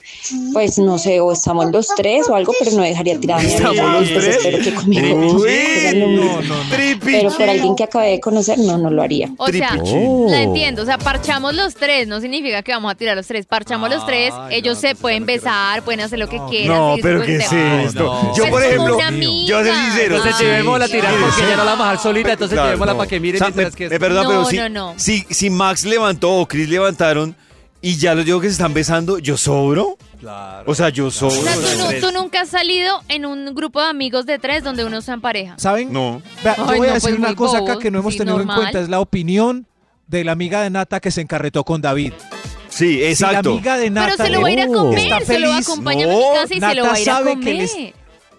[0.52, 3.50] pues no sé, o estamos los tres o algo, pero no dejaría tirada a mi
[3.50, 4.36] ¿Estamos amiga, los tres?
[4.36, 5.50] espero que conmigo Uy,
[5.96, 6.54] no, no.
[6.70, 7.12] Tripi.
[7.12, 9.30] Pero por alguien que acabé de conocer, no, no lo haría.
[9.38, 10.82] O sea, la entiendo.
[10.82, 12.06] O sea, parchamos los tres.
[12.08, 13.46] No significa que vamos a tirar los tres.
[13.46, 14.34] Parchamos los tres.
[14.50, 15.26] Ellos no, se pueden no.
[15.26, 16.76] besar, pueden hacer lo que quieran.
[16.76, 18.02] No, pero ¿qué es esto?
[18.02, 18.36] no.
[18.36, 18.98] Yo, por ejemplo,
[19.46, 20.16] yo ser sincero.
[20.16, 21.20] Entonces llevémosla a tirar sí.
[21.20, 22.98] porque ella no la va a bajar solita, entonces llevémosla no.
[22.98, 24.94] para que miren me, perdona, No, pero no, no.
[24.98, 27.34] Si Max levantó o Chris levantaron
[27.80, 29.96] y ya los digo que se están besando, ¿yo sobro?
[30.18, 30.64] Claro.
[30.70, 31.38] O sea, yo sobro.
[31.38, 34.84] O sea, tú, tú nunca has salido en un grupo de amigos de tres donde
[34.84, 35.54] uno está en pareja.
[35.58, 35.92] ¿Saben?
[35.92, 36.20] No.
[36.42, 38.18] Vea, yo Ay, voy a no, decir pues una cosa acá que no hemos sí,
[38.18, 38.56] tenido normal.
[38.56, 39.66] en cuenta, es la opinión
[40.08, 42.12] de la amiga de Nata que se encarretó con David.
[42.68, 43.50] Sí, Si la exacto.
[43.50, 45.60] amiga de Nata Pero se lo va a ir a comer, se lo va a
[45.60, 47.68] feliz, acompañar a No, mi casa y se lo va a ir a sabe comer.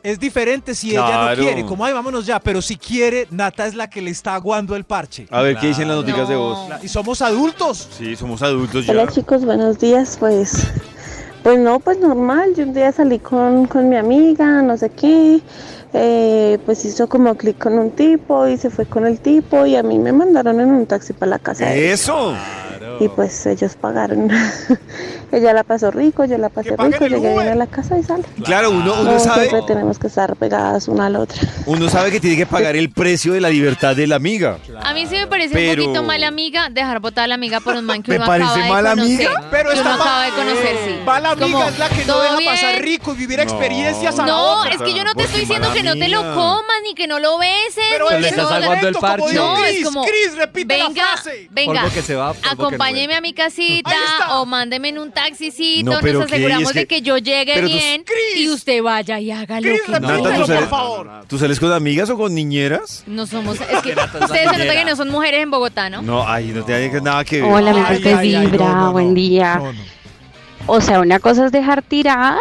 [0.01, 3.75] Es diferente si ella no quiere, como ay, vámonos ya, pero si quiere, Nata es
[3.75, 5.27] la que le está aguando el parche.
[5.29, 6.69] A ver, ¿qué dicen las noticas de voz?
[6.81, 7.89] Y somos adultos.
[7.97, 8.93] Sí, somos adultos ya.
[8.93, 10.15] Hola chicos, buenos días.
[10.19, 10.67] Pues,
[11.43, 12.53] pues no, pues normal.
[12.55, 15.41] Yo un día salí con, con mi amiga, no sé qué.
[15.93, 19.75] eh, pues hizo como clic con un tipo y se fue con el tipo y
[19.75, 21.65] a mí me mandaron en un taxi para la casa.
[21.65, 21.93] de
[22.99, 24.29] Y pues ellos pagaron.
[25.31, 28.23] Ella la pasó rico, yo la pasé rico, llegué bien a la casa y sale.
[28.43, 31.39] Claro, uno, uno No sabe, siempre tenemos que estar pegadas una a la otra.
[31.67, 34.57] uno sabe que tiene que pagar el precio de la libertad de la amiga.
[34.83, 37.59] A mí sí me parece Pero- un poquito mala amiga dejar botar a la amiga
[37.59, 39.27] por un man que ¿Me uno parece acaba de mala conocer.
[39.27, 39.47] amiga?
[39.51, 40.95] Pero esta uno acaba de conocer, sí.
[41.05, 42.49] Mala amiga Como, es la que no ¿todo deja bien?
[42.51, 44.71] pasar rico y vivir experiencias a la No, otra.
[44.73, 47.19] es que yo no te estoy diciendo que no te lo comas ni que no
[47.19, 47.83] lo beses.
[47.91, 49.33] Pero le que estás no- aguando el parche.
[49.35, 51.47] No, Chris, es como, Chris, repite la venga, frase.
[51.51, 53.91] venga, que se va, no acompáñeme a mi casita
[54.31, 56.35] o mándeme en un taxicito, No, pero nos ¿qué?
[56.35, 58.03] aseguramos Es que- de que yo llegue pero tú- bien
[58.37, 60.29] y usted vaya y haga lo que repítelo, Nata, quiera.
[60.33, 61.11] ¿tú por sales, favor.
[61.27, 63.03] ¿tú sales con amigas o con niñeras?
[63.07, 64.73] No somos, es que ustedes se nota niñera.
[64.73, 66.01] que no son mujeres en Bogotá, ¿no?
[66.01, 67.51] No, ay, no tiene nada que ver.
[67.51, 68.91] Hola, Ay, de ay, ay, Vibra, no, no, no.
[68.93, 69.55] buen día.
[69.55, 69.79] No, no.
[70.67, 72.37] O sea, una cosa es dejar tirada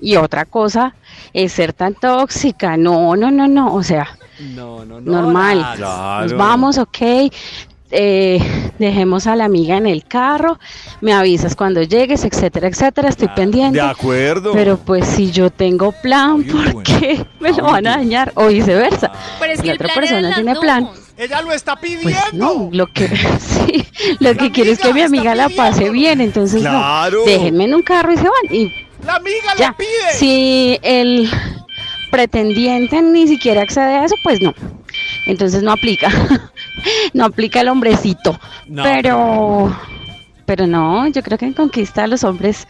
[0.00, 0.94] y otra cosa
[1.32, 2.76] es ser tan tóxica.
[2.76, 3.74] No, no, no, no.
[3.74, 5.12] O sea, No, no, no.
[5.22, 5.74] normal.
[5.76, 6.22] Claro.
[6.22, 6.98] Nos vamos, ok.
[7.90, 8.40] Eh,
[8.78, 10.58] dejemos a la amiga en el carro,
[11.00, 13.08] me avisas cuando llegues, etcétera, etcétera.
[13.08, 13.80] Estoy pendiente.
[13.80, 14.52] De acuerdo.
[14.52, 18.32] Pero pues si yo tengo plan, ¿por qué me lo How van a dañar?
[18.36, 19.10] O viceversa.
[19.38, 20.62] Pero es Si que el otra persona tiene dos.
[20.62, 22.20] plan, Ella lo está Pues pidiendo.
[22.32, 23.84] no, lo que sí,
[24.20, 27.18] lo La que quiero es que mi amiga la pase bien, entonces Claro.
[27.20, 28.72] no, déjenme en un carro y se van y
[29.04, 29.68] La amiga ya.
[29.68, 30.12] le pide.
[30.14, 31.28] Si el
[32.10, 34.54] pretendiente ni siquiera accede a eso, pues no.
[35.26, 36.08] Entonces no aplica.
[37.12, 38.38] no aplica el hombrecito.
[38.66, 39.76] No, pero
[40.46, 42.66] pero no, yo creo que en conquista los hombres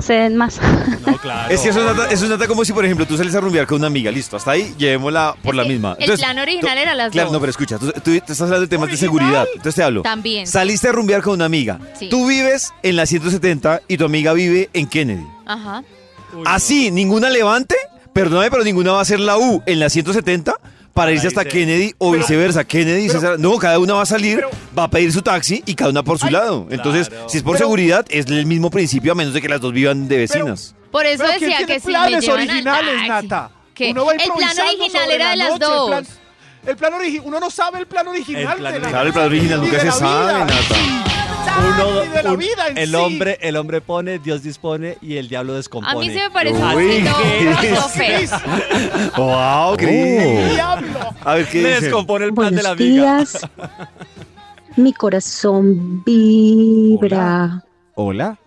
[0.00, 0.60] ceden más.
[1.06, 1.52] No, claro.
[1.54, 3.40] Es que eso es, nata, eso es nata como si, por ejemplo, tú sales a
[3.40, 5.96] rumbear con una amiga, listo, hasta ahí, llevémosla por Es la misma.
[5.98, 7.32] el plan original era las Claro, dos.
[7.34, 10.02] no, pero escucha, tú, tú- tú estás hablando de temas de seguridad, entonces te hablo.
[10.02, 10.46] También.
[10.46, 11.78] Saliste a rumbear con una amiga.
[11.98, 12.08] Sí.
[12.10, 15.24] Tú vives en la 170 y tu amiga vive en Kennedy.
[15.46, 15.84] Ajá.
[16.34, 17.76] Uy, Así, ninguna levante,
[18.12, 20.54] perdóname, pero ninguna va a hacer la U en la 170
[20.94, 21.44] para irse hasta.
[21.44, 22.64] Kennedy o viceversa.
[22.64, 24.44] Kennedy, César- no, cada una va a salir,
[24.78, 26.66] va a pedir su taxi y cada una por su lado.
[26.70, 29.72] Entonces, si es por seguridad, es el mismo principio a menos de que las dos
[29.72, 30.74] vivan de vecinas.
[30.90, 33.08] Por eso Pero ¿quién decía tiene que si me planes llevan al originales, taxi.
[33.28, 33.50] Nata?
[33.74, 33.90] ¿Qué?
[33.92, 35.88] Uno va El plan improvisando original sobre era la de las noche, el dos.
[35.90, 36.06] plan-
[36.66, 38.90] El plan original, uno no sabe el plan original El plan de la original.
[38.90, 40.32] Claro, el plan original y nunca se sabe.
[40.44, 41.11] Nata.
[41.58, 42.94] Uno, de la un- vida en el sí.
[42.96, 45.92] hombre, el hombre pone, Dios dispone y el diablo descompone.
[45.96, 47.04] A mí sí me parece un Uy,
[47.60, 48.36] ¿qué poquito.
[49.16, 50.52] ¡Wow, Cris!
[50.54, 50.98] Diablo.
[51.24, 51.80] A ver, ¿qué Le dice?
[51.82, 53.38] descompone el plan de la Buenos días.
[54.76, 57.62] Mi corazón vibra.
[57.94, 58.38] Hola.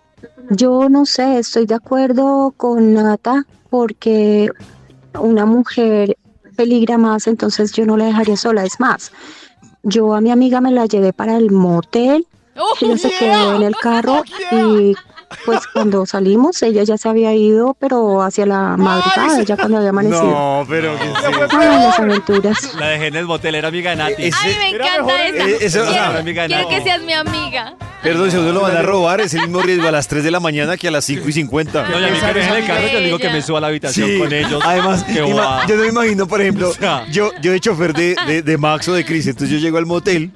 [0.50, 4.50] Yo no sé, estoy de acuerdo con Nata porque
[5.18, 6.16] una mujer
[6.56, 8.64] peligra más, entonces yo no la dejaría sola.
[8.64, 9.12] Es más,
[9.82, 12.26] yo a mi amiga me la llevé para el motel,
[12.80, 14.94] ella se quedó en el carro y
[15.44, 19.90] pues cuando salimos ella ya se había ido, pero hacia la madrugada, ya cuando había
[19.90, 20.22] amanecido.
[20.24, 21.58] No, pero ¿qué es Se fue eso?
[21.58, 22.74] Ay, las aventuras.
[22.78, 24.22] La dejé en el motel, era amiga de Nati.
[24.26, 25.44] Ese- Ay, me encanta esa.
[25.48, 27.74] eh, ese- o sea, quiero amiga de quiero que seas mi amiga.
[28.02, 30.22] Perdón, si a uno lo van a robar, es el mismo riesgo a las 3
[30.22, 31.88] de la mañana que a las 5 y 50.
[31.88, 33.58] No, y a mí que me dejen en el carro, yo digo que me suba
[33.58, 34.18] a la habitación Sí.
[34.18, 34.62] con ellos.
[34.64, 35.26] Además, yo
[35.76, 37.04] no me imagino, por ejemplo, O sea.
[37.10, 39.86] yo, yo de chofer de, de, de Max o de Chris, entonces yo llego al
[39.86, 40.30] motel,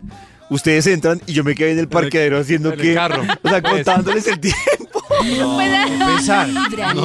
[0.50, 3.22] ustedes entran y yo me quedé en el parqueadero haciendo que, carro.
[3.22, 3.72] o sea, Pues.
[3.72, 4.58] contándoles el tiempo.
[5.20, 5.58] No,
[6.16, 6.48] Pesar.
[6.48, 6.64] no,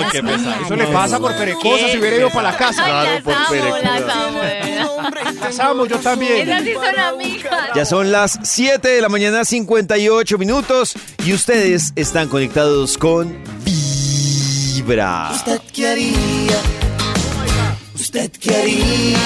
[0.09, 0.61] qué pesar.
[0.63, 2.83] Eso le pasa por perecosa si hubiera ido para la casa.
[2.85, 5.49] Claro, por las amo, perecuda.
[5.49, 6.47] las amo, yo también.
[6.49, 7.69] Esas sí son amigas.
[7.75, 10.93] Ya son las 7 de la mañana, 58 minutos,
[11.25, 15.31] y ustedes están conectados con Vibra.
[15.33, 16.61] ¿Usted qué haría?
[17.95, 19.19] ¿Usted qué haría?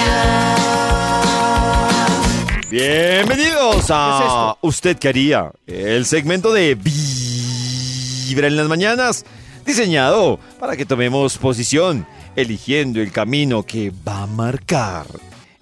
[2.70, 5.50] Bienvenidos a ¿Usted qué haría?
[5.66, 9.24] El segmento de Vibra en las mañanas,
[9.66, 12.06] diseñado para que tomemos posición,
[12.36, 15.04] eligiendo el camino que va a marcar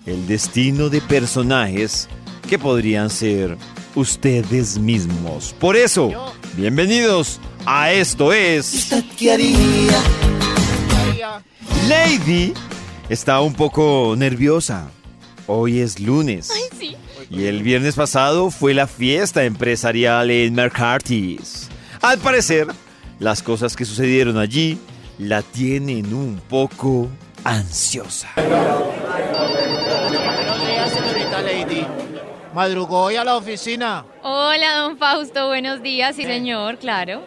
[0.04, 2.10] el destino de personajes
[2.46, 3.56] que podrían ser
[3.94, 5.54] ustedes mismos.
[5.58, 8.90] Por eso, bienvenidos a Esto es...
[11.88, 12.52] Lady
[13.08, 14.90] está un poco nerviosa.
[15.50, 16.52] Hoy es lunes.
[16.78, 16.94] sí.
[17.30, 21.68] Y el viernes pasado fue la fiesta empresarial en McCarthy's.
[22.02, 22.66] Al parecer,
[23.18, 24.78] las cosas que sucedieron allí
[25.18, 27.08] la tienen un poco
[27.44, 28.28] ansiosa.
[28.37, 28.87] Buenos
[30.66, 31.87] días, señorita Lady.
[32.54, 34.04] ¿Madrugó hoy a la oficina?
[34.22, 37.22] Hola, don Fausto, buenos días, sí señor, claro.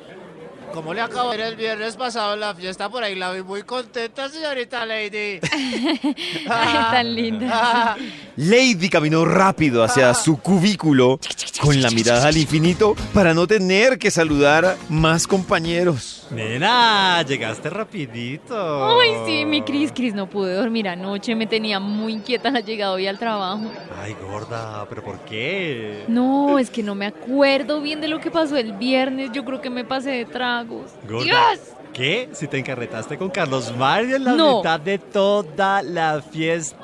[0.73, 3.15] ¿Cómo le acabo de ir el viernes pasado en la fiesta por ahí?
[3.15, 5.39] La vi muy contenta, señorita Lady.
[6.49, 7.97] Ay, tan linda.
[8.43, 11.19] Lady caminó rápido hacia su cubículo
[11.61, 16.25] con la mirada al infinito para no tener que saludar más compañeros.
[16.31, 18.99] Nena, llegaste rapidito.
[18.99, 22.93] Ay, sí, mi Cris, Cris no pude dormir anoche, me tenía muy inquieta la llegada
[22.93, 23.71] hoy al trabajo.
[24.01, 26.05] Ay, gorda, ¿pero por qué?
[26.07, 29.61] No, es que no me acuerdo bien de lo que pasó el viernes, yo creo
[29.61, 30.89] que me pasé de tragos.
[31.07, 31.59] Gorda, ¡Dios!
[31.93, 32.29] ¿Qué?
[32.31, 34.57] Si te encarretaste con Carlos Mario en la No.
[34.57, 36.79] mitad de toda la fiesta.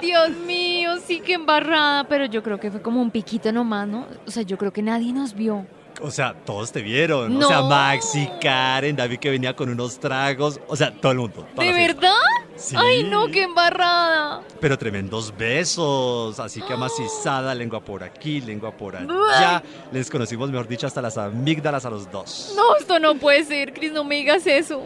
[0.00, 3.86] Ay, Dios mío, sí que embarrada, pero yo creo que fue como un piquito nomás,
[3.86, 4.06] ¿no?
[4.26, 5.66] O sea, yo creo que nadie nos vio.
[6.00, 7.38] O sea, todos te vieron.
[7.38, 7.46] No.
[7.46, 10.60] O sea, Maxi, Karen, David que venía con unos tragos.
[10.68, 11.46] O sea, todo el mundo.
[11.56, 12.12] ¿De fiesta.
[12.58, 12.74] Sí.
[12.76, 14.42] Ay, no, qué embarrada.
[14.60, 16.38] Pero tremendos besos.
[16.40, 19.62] Así que amacizada, lengua por aquí, lengua por allá.
[19.92, 22.52] Les conocimos, mejor dicho, hasta las amígdalas a los dos.
[22.56, 24.82] No, esto no puede ser, Cris, no me digas eso.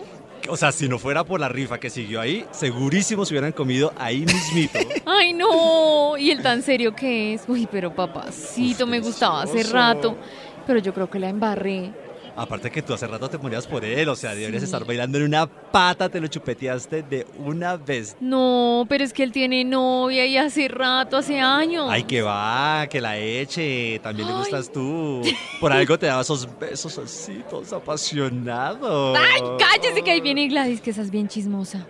[0.48, 3.92] O sea, si no fuera por la rifa que siguió ahí, segurísimo se hubieran comido
[3.96, 4.78] ahí mismito.
[5.06, 6.18] Ay, no.
[6.18, 7.44] ¿Y el tan serio que es?
[7.46, 10.16] Uy, pero papacito, me gustaba hace rato.
[10.66, 11.92] Pero yo creo que la embarré.
[12.34, 15.24] Aparte que tú hace rato te morías por él, o sea, deberías estar bailando en
[15.24, 18.16] una pata, te lo chupeteaste de una vez.
[18.20, 21.88] No, pero es que él tiene novia y hace rato, hace años.
[21.90, 25.20] Ay, que va, que la eche, también le gustas tú.
[25.60, 29.18] Por algo te daba esos besos así, todos apasionados.
[29.18, 31.86] Ay, cállese que ahí viene Gladys, que esa es bien chismosa.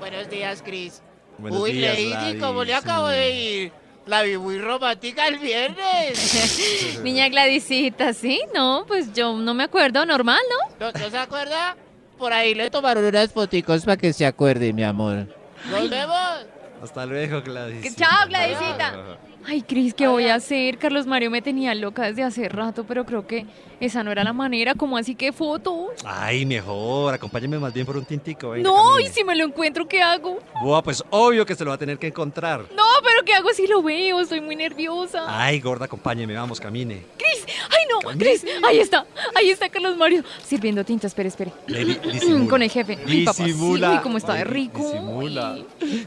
[0.00, 1.02] Buenos días, Chris.
[1.36, 2.42] Buenos Uy, días, Lady, Gladys.
[2.42, 3.72] ¿cómo le acabo de ir?
[4.08, 6.98] La vi muy romántica el viernes.
[7.02, 8.40] Niña Gladysita, ¿sí?
[8.54, 10.40] No, pues yo no me acuerdo, normal,
[10.80, 10.86] ¿no?
[10.86, 11.76] ¿No, no se acuerda?
[12.16, 15.26] Por ahí le tomaron unas foticos para que se acuerde, mi amor.
[15.70, 16.46] Nos vemos.
[16.82, 17.94] Hasta luego, Gladys.
[17.96, 19.18] Chao, Gladysita.
[19.50, 20.76] Ay, Cris, ¿qué voy a hacer?
[20.76, 23.46] Carlos Mario me tenía loca desde hace rato, pero creo que
[23.80, 24.74] esa no era la manera.
[24.74, 25.88] ¿Cómo así que fotos?
[26.04, 28.50] Ay, mejor, acompáñame más bien por un tintico.
[28.50, 29.08] venga, No, camine.
[29.08, 30.38] y si me lo encuentro, ¿qué hago?
[30.62, 32.60] Buah, pues obvio que se lo va a tener que encontrar.
[32.76, 34.20] No, pero ¿qué hago si lo veo?
[34.20, 35.24] Estoy muy nerviosa.
[35.26, 37.04] Ay, gorda, acompáñeme, vamos, camine.
[37.16, 41.52] Cris, ay no, Cris, ahí está, ahí está Carlos Mario, sirviendo tinta, espere, espere.
[41.68, 42.50] Lady, disimula.
[42.50, 42.98] Con el jefe.
[43.06, 43.92] Ay, papá, sí, Disimula.
[43.92, 44.82] uy, cómo está de rico.
[44.82, 45.56] Disimula.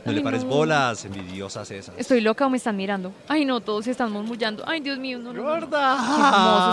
[0.06, 0.50] No le pares no.
[0.52, 1.96] bolas, envidiosas esas.
[1.98, 3.12] ¿Estoy loca o me están mirando?
[3.34, 4.62] Ay, no, todos se están murmullando.
[4.68, 5.42] Ay, Dios mío, no, no.
[5.42, 5.50] no.
[5.50, 5.98] ¡Gorda!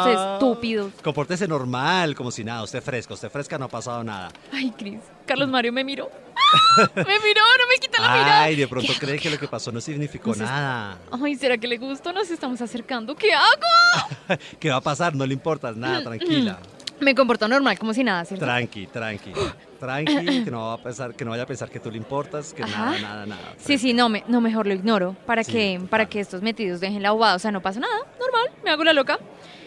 [0.05, 0.93] Qué hermosos, estúpidos.
[1.05, 2.65] Compórtese normal, como si nada.
[2.65, 4.33] Usted fresco, usted fresca, no ha pasado nada.
[4.53, 6.11] Ay, Cris, Carlos Mario me miró.
[6.35, 6.89] ¡Ah!
[6.97, 8.43] Me miró, no me quita la mirada.
[8.43, 10.99] Ay, de pronto ¿Qué cree que lo que pasó no significó Entonces- nada.
[11.13, 12.13] Ay, ¿será que le gustó?
[12.13, 13.15] Nos estamos acercando.
[13.15, 14.37] ¿Qué hago?
[14.59, 15.15] ¿Qué va a pasar?
[15.15, 16.59] No le importa Mm, nada, tranquila.
[17.01, 18.45] Me comporto normal, como si nada, ¿cierto?
[18.45, 19.31] Tranqui, tranqui.
[19.79, 22.53] Tranqui, que no, va a pensar, que no vaya a pensar que tú le importas,
[22.53, 23.55] que nada, nada, nada.
[23.59, 26.81] Sí, sí, no, me, no, mejor lo ignoro para Sí, que para que estos metidos
[26.81, 27.37] dejen la bobada.
[27.37, 29.19] O sea, no pasa nada, normal, me hago la loca.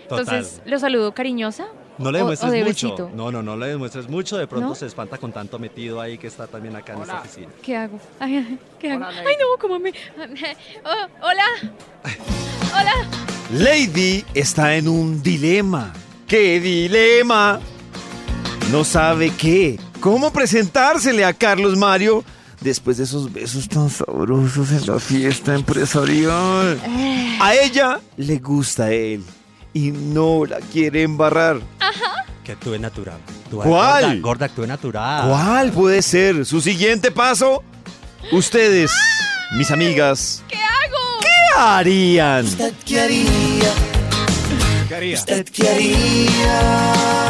[0.10, 0.20] Total.
[0.20, 1.68] Entonces, lo saludo cariñosa.
[1.98, 2.88] No le demuestres o de mucho.
[2.90, 3.12] besito.
[3.14, 4.38] No, no, no le demuestres mucho.
[4.38, 4.76] De pronto ¿No?
[4.76, 7.48] se espanta con tanto metido ahí que está también acá en esta oficina.
[7.62, 8.00] ¿Qué hago?
[8.20, 9.06] Ay, ay, ¿qué hago?
[9.06, 9.94] Hola, Ay, no, ¿cómo me...?
[10.84, 11.46] Oh, hola.
[12.74, 12.94] Hola.
[13.54, 15.94] Lady está en un dilema.
[16.28, 17.60] ¿Qué dilema?
[18.72, 19.78] No sabe qué.
[20.00, 22.24] ¿Cómo presentársele a Carlos Mario
[22.62, 26.80] después de esos besos tan sabrosos en la fiesta empresarial?
[27.42, 29.24] A ella le gusta él
[29.74, 31.60] y no la quiere embarrar.
[32.46, 33.20] Que actúe natural.
[33.52, 34.04] ¿Cuál?
[34.04, 35.30] Gorda, gorda, actúe natural.
[35.30, 37.64] ¿Cuál puede ser su siguiente paso?
[38.32, 38.92] Ustedes,
[39.58, 41.20] mis amigas, ¿Qué hago?
[41.20, 42.46] ¿qué harían?
[42.86, 43.74] ¿Qué haría?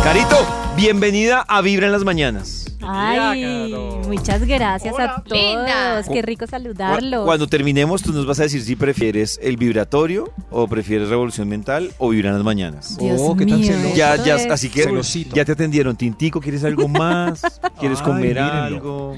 [0.04, 2.66] Carito, bienvenida a Vibra en las Mañanas.
[2.84, 3.72] Ay,
[4.08, 5.38] muchas gracias a todos.
[5.38, 6.02] Linda.
[6.12, 7.26] Qué rico saludarlos.
[7.26, 11.92] Cuando terminemos, tú nos vas a decir si prefieres el vibratorio o prefieres revolución mental
[12.00, 12.98] o vibra en las mañanas.
[12.98, 13.96] Dios Oh, ¿qué tan mío, celoso?
[13.96, 15.36] Ya, ya, así que Celosito.
[15.36, 15.96] ya te atendieron.
[15.96, 17.42] Tintico, ¿quieres algo más?
[17.80, 18.52] ¿Quieres Ay, comer mírenlo.
[18.54, 19.16] algo?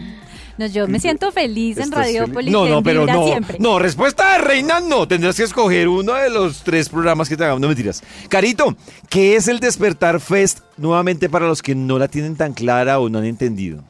[0.58, 2.20] No, yo me siento feliz en ¿Estás feliz?
[2.20, 2.52] Radiopolis.
[2.52, 3.26] No, no, pero no.
[3.26, 3.58] siempre.
[3.60, 5.08] No, respuesta de reina no.
[5.08, 7.62] Tendrás que escoger uno de los tres programas que te hagamos.
[7.62, 8.04] No mentiras.
[8.30, 8.76] Carito,
[9.10, 13.10] ¿qué es el Despertar Fest nuevamente para los que no la tienen tan clara o
[13.10, 13.84] no han entendido?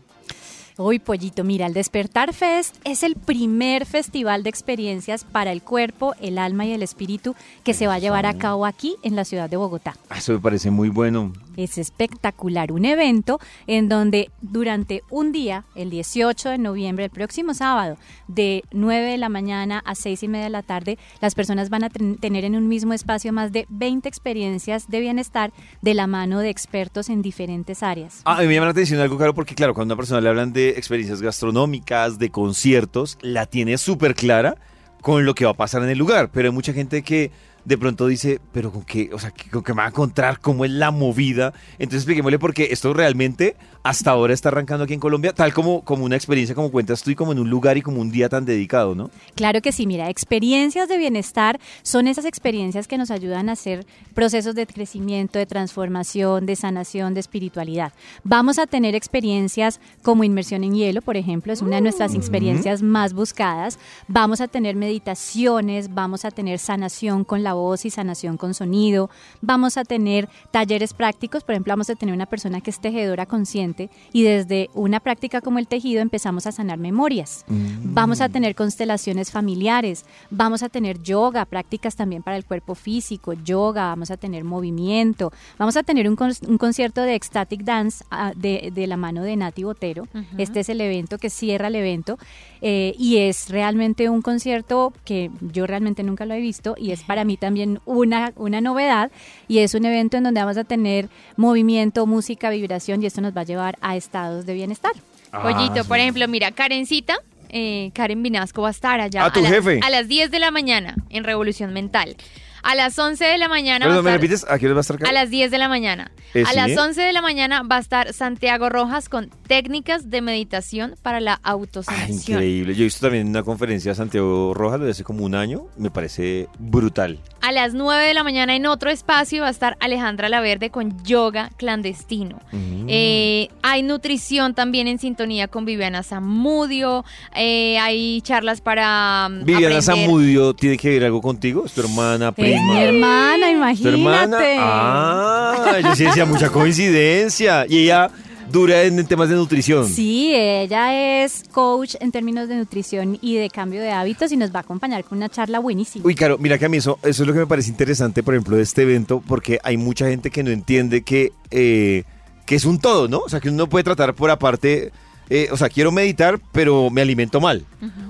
[0.76, 6.15] Uy, pollito, mira, el Despertar Fest es el primer festival de experiencias para el cuerpo,
[6.19, 9.23] el alma y el espíritu que se va a llevar a cabo aquí en la
[9.23, 9.95] ciudad de Bogotá.
[10.10, 11.32] Ah, Eso me parece muy bueno.
[11.57, 17.53] Es espectacular, un evento en donde durante un día, el 18 de noviembre, el próximo
[17.53, 21.69] sábado, de 9 de la mañana a 6 y media de la tarde, las personas
[21.69, 25.93] van a ten- tener en un mismo espacio más de 20 experiencias de bienestar de
[25.93, 28.21] la mano de expertos en diferentes áreas.
[28.25, 30.53] Ah, me llama la atención algo, claro, porque claro, cuando a una persona le hablan
[30.53, 34.55] de experiencias gastronómicas, de conciertos, la tiene súper clara
[35.01, 36.29] con lo que va a pasar en el lugar.
[36.31, 37.29] Pero hay mucha gente que
[37.65, 40.65] de pronto dice, pero con qué, o sea, con qué me va a encontrar, cómo
[40.65, 41.54] es la movida.
[41.73, 46.06] Entonces expliquémosle porque esto realmente hasta ahora está arrancando aquí en Colombia, tal como, como
[46.06, 48.45] una experiencia como cuentas tú y como en un lugar y como un día tan
[48.45, 49.12] dedicado, ¿no?
[49.36, 53.86] Claro que sí, mira, experiencias de bienestar son esas experiencias que nos ayudan a hacer
[54.13, 57.91] procesos de crecimiento, de transformación, de sanación, de espiritualidad.
[58.23, 62.82] Vamos a tener experiencias como inmersión en hielo, por ejemplo, es una de nuestras experiencias
[62.82, 63.80] más buscadas.
[64.08, 69.09] Vamos a tener meditaciones, vamos a tener sanación con la voz y sanación con sonido.
[69.41, 73.25] Vamos a tener talleres prácticos, por ejemplo, vamos a tener una persona que es tejedora
[73.25, 77.45] consciente y desde una práctica como el tejido empezamos a sanar memorias.
[77.47, 83.33] Vamos a tener constelaciones familiares, vamos a tener yoga, prácticas también para el cuerpo físico,
[83.33, 88.03] yoga, vamos a tener movimiento, vamos a tener un, con- un concierto de ecstatic dance
[88.11, 90.07] ah, de, de la mano de Nati Botero.
[90.37, 92.17] Este es el evento que cierra el evento
[92.61, 97.03] eh, y es realmente un concierto que yo realmente nunca lo he visto y es
[97.03, 99.12] para mí también una, una novedad
[99.49, 103.36] y es un evento en donde vamos a tener movimiento, música, vibración y esto nos
[103.36, 104.93] va a llevar a estados de bienestar.
[105.41, 107.15] Pollito, por ejemplo, mira, Karencita,
[107.49, 109.79] eh, Karen Vinasco va a estar allá Ah, tu a, las- jefe.
[109.84, 112.15] a las 10 de la mañana en Revolución Mental.
[112.63, 114.45] A las 11 de la mañana va a Perdón, ¿me estar- repites?
[114.49, 115.10] ¿A qué hora va a estar acá?
[115.10, 116.12] A las 10 de la mañana.
[116.34, 116.56] Eh, a sí.
[116.56, 121.19] las 11 de la mañana va a estar Santiago Rojas con técnicas de meditación para
[121.19, 122.17] la Ah, autosanación.
[122.38, 122.73] increíble.
[122.76, 125.65] Yo he visto también una conferencia de Santiago Rojas lo de hace como un año.
[125.78, 127.19] Me parece brutal.
[127.41, 131.04] A las 9 de la mañana en otro espacio va a estar Alejandra Laverde con
[131.04, 132.39] yoga clandestino.
[132.52, 132.86] Mm.
[132.88, 137.04] Eh, hay nutrición también en sintonía con Viviana Zamudio.
[137.36, 139.84] Eh, hay charlas para mm, Viviana aprender.
[140.06, 141.65] Zamudio, ¿tiene que ver algo contigo?
[141.65, 142.73] ¿Es tu hermana, Es prima?
[142.73, 143.95] mi hermana, ¿Tu imagínate.
[143.95, 144.37] hermana?
[144.59, 147.65] Ah, yo sí decía mucha coincidencia.
[147.67, 148.09] Y ella
[148.51, 149.87] dura en, temas de nutrición.
[149.87, 154.53] Sí, ella es coach en términos de nutrición y de cambio de hábitos y nos
[154.53, 156.05] va a acompañar con una charla buenísima.
[156.05, 158.35] Uy, Caro, mira que a mí eso, eso es lo que me parece interesante, por
[158.35, 162.03] ejemplo, de este evento, porque hay mucha gente que no entiende que, eh,
[162.45, 163.19] que es un todo, ¿no?
[163.19, 164.91] O sea, que uno puede tratar por aparte,
[165.29, 167.65] eh, o sea, quiero meditar, pero me alimento mal.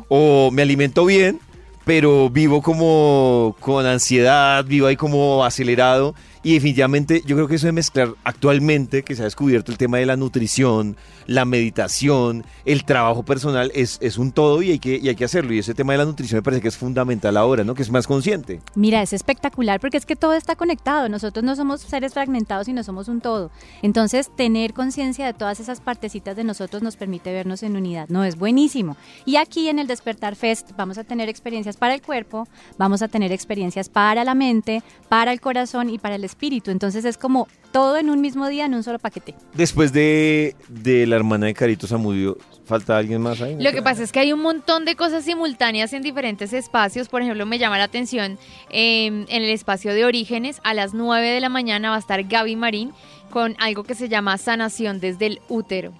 [0.10, 1.40] O me alimento bien,
[1.86, 6.16] pero vivo como con ansiedad, vivo ahí como acelerado.
[6.44, 9.98] Y definitivamente yo creo que eso de mezclar actualmente, que se ha descubierto el tema
[9.98, 14.98] de la nutrición, la meditación, el trabajo personal, es, es un todo y hay, que,
[14.98, 15.54] y hay que hacerlo.
[15.54, 17.76] Y ese tema de la nutrición me parece que es fundamental ahora, ¿no?
[17.76, 18.60] Que es más consciente.
[18.76, 21.08] Mira, es espectacular porque es que todo está conectado.
[21.08, 23.50] Nosotros no somos seres fragmentados, sino somos un todo.
[23.82, 28.10] Entonces, tener conciencia de todas esas partecitas de nosotros nos permite vernos en unidad.
[28.10, 28.98] No, es buenísimo.
[29.26, 33.08] Y aquí en el Despertar Fest vamos a tener experiencias para el cuerpo, vamos a
[33.08, 36.33] tener experiencias para la mente, para el corazón y para el espíritu.
[36.42, 39.34] Entonces, es como todo en un mismo día, en un solo paquete.
[39.54, 43.56] Después de, de la hermana de Carito Zamudio, ¿falta alguien más ahí?
[43.60, 47.08] Lo que pasa es que hay un montón de cosas simultáneas en diferentes espacios.
[47.08, 48.38] Por ejemplo, me llama la atención
[48.70, 50.60] eh, en el espacio de Orígenes.
[50.64, 52.92] A las 9 de la mañana va a estar Gaby Marín
[53.30, 55.94] con algo que se llama sanación desde el útero.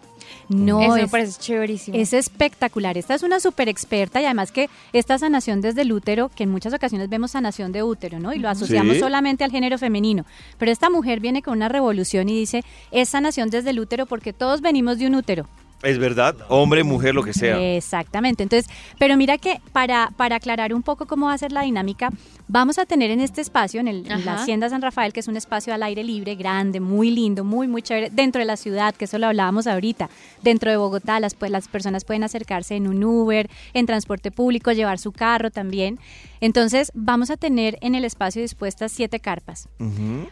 [0.50, 1.98] No, Eso me es- parece chéverísimo.
[1.98, 2.98] Es espectacular.
[2.98, 6.52] Esta es una súper experta y además que esta sanación desde el útero, que en
[6.52, 8.34] muchas ocasiones vemos sanación de útero, ¿no?
[8.34, 9.00] Y lo asociamos Sí.
[9.00, 10.26] solamente al género femenino.
[10.58, 14.34] Pero esta mujer viene con una revolución y dice, es sanación desde el útero porque
[14.34, 15.48] todos venimos de un útero.
[15.84, 17.60] Es verdad, hombre, mujer, lo que sea.
[17.76, 18.42] Exactamente.
[18.42, 22.10] Entonces, pero mira que para, para aclarar un poco cómo va a ser la dinámica,
[22.48, 24.36] vamos a tener en este espacio, en, el, en la.
[24.36, 27.82] Hacienda San Rafael, que es un espacio al aire libre, grande, muy lindo, muy, muy
[27.82, 30.10] chévere, dentro de la ciudad, que eso lo hablábamos ahorita,
[30.42, 34.72] dentro de Bogotá, las, pues, las personas pueden acercarse en un Uber, en transporte público,
[34.72, 36.00] llevar su carro también.
[36.44, 39.70] Entonces, vamos a tener en el espacio dispuestas siete carpas.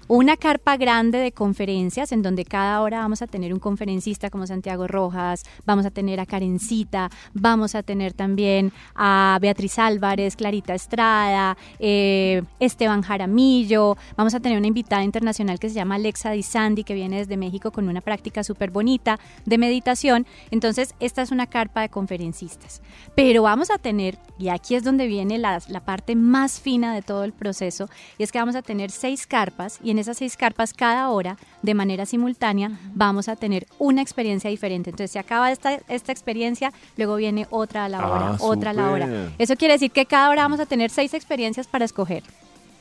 [0.09, 4.45] Una carpa grande de conferencias en donde cada hora vamos a tener un conferencista como
[4.45, 10.73] Santiago Rojas, vamos a tener a Karencita, vamos a tener también a Beatriz Álvarez, Clarita
[10.73, 16.43] Estrada, eh, Esteban Jaramillo, vamos a tener una invitada internacional que se llama Alexa Di
[16.43, 20.25] Sandy, que viene desde México con una práctica súper bonita de meditación.
[20.51, 22.81] Entonces, esta es una carpa de conferencistas.
[23.15, 27.01] Pero vamos a tener, y aquí es donde viene la, la parte más fina de
[27.01, 30.37] todo el proceso, y es que vamos a tener seis carpas, y en esas seis
[30.37, 34.89] carpas cada hora, de manera simultánea, vamos a tener una experiencia diferente.
[34.89, 38.73] Entonces, se acaba esta, esta experiencia, luego viene otra a la hora, Ah, otra a
[38.73, 39.31] la hora.
[39.37, 42.23] Eso quiere decir que cada hora vamos a tener seis experiencias para escoger.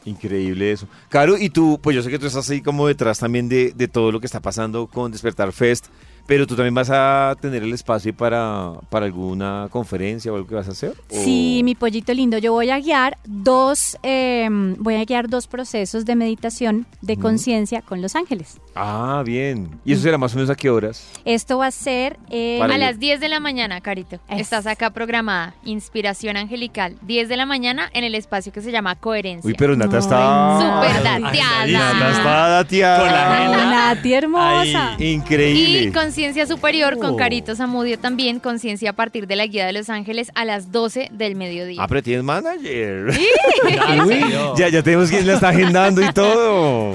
[0.04, 0.86] Increíble eso.
[1.08, 3.86] Caro, y tú, pues yo sé que tú estás ahí como detrás también de, de
[3.86, 5.86] todo lo que está pasando con Despertar Fest,
[6.30, 10.54] pero tú también vas a tener el espacio para, para alguna conferencia o algo que
[10.54, 10.92] vas a hacer.
[11.10, 12.38] ¿O- Sí, mi pollito lindo.
[12.38, 14.46] Yo voy a guiar dos, eh,
[14.78, 18.60] voy a guiar dos procesos de meditación de conciencia con los ángeles.
[18.76, 19.80] Ah, bien.
[19.84, 21.04] ¿Y eso será más o menos a qué horas?
[21.24, 24.20] Esto va a ser eh, a las 10 de la mañana, Carito.
[24.28, 25.54] Es- Estás acá programada.
[25.64, 26.94] Inspiración angelical.
[27.02, 29.48] 10 de la mañana en el espacio que se llama Coherencia.
[29.48, 30.58] Uy, pero Nata No, está...
[30.60, 32.10] Súper Nata dateada.
[32.12, 32.98] está dateada.
[33.00, 33.08] Con
[33.56, 33.70] la.
[33.94, 34.94] Nati hermosa.
[35.00, 35.82] Increíble.
[35.82, 35.90] Y
[36.20, 37.16] Conciencia Superior con Oh.
[37.16, 38.40] Carito Zamudio también.
[38.40, 41.82] Conciencia a partir de la Guía de los Ángeles a las 12 del mediodía.
[41.82, 43.10] Ah, pero tienes manager.
[43.16, 44.54] Dio.
[44.56, 46.94] ya, ya tenemos quien la está agendando y todo.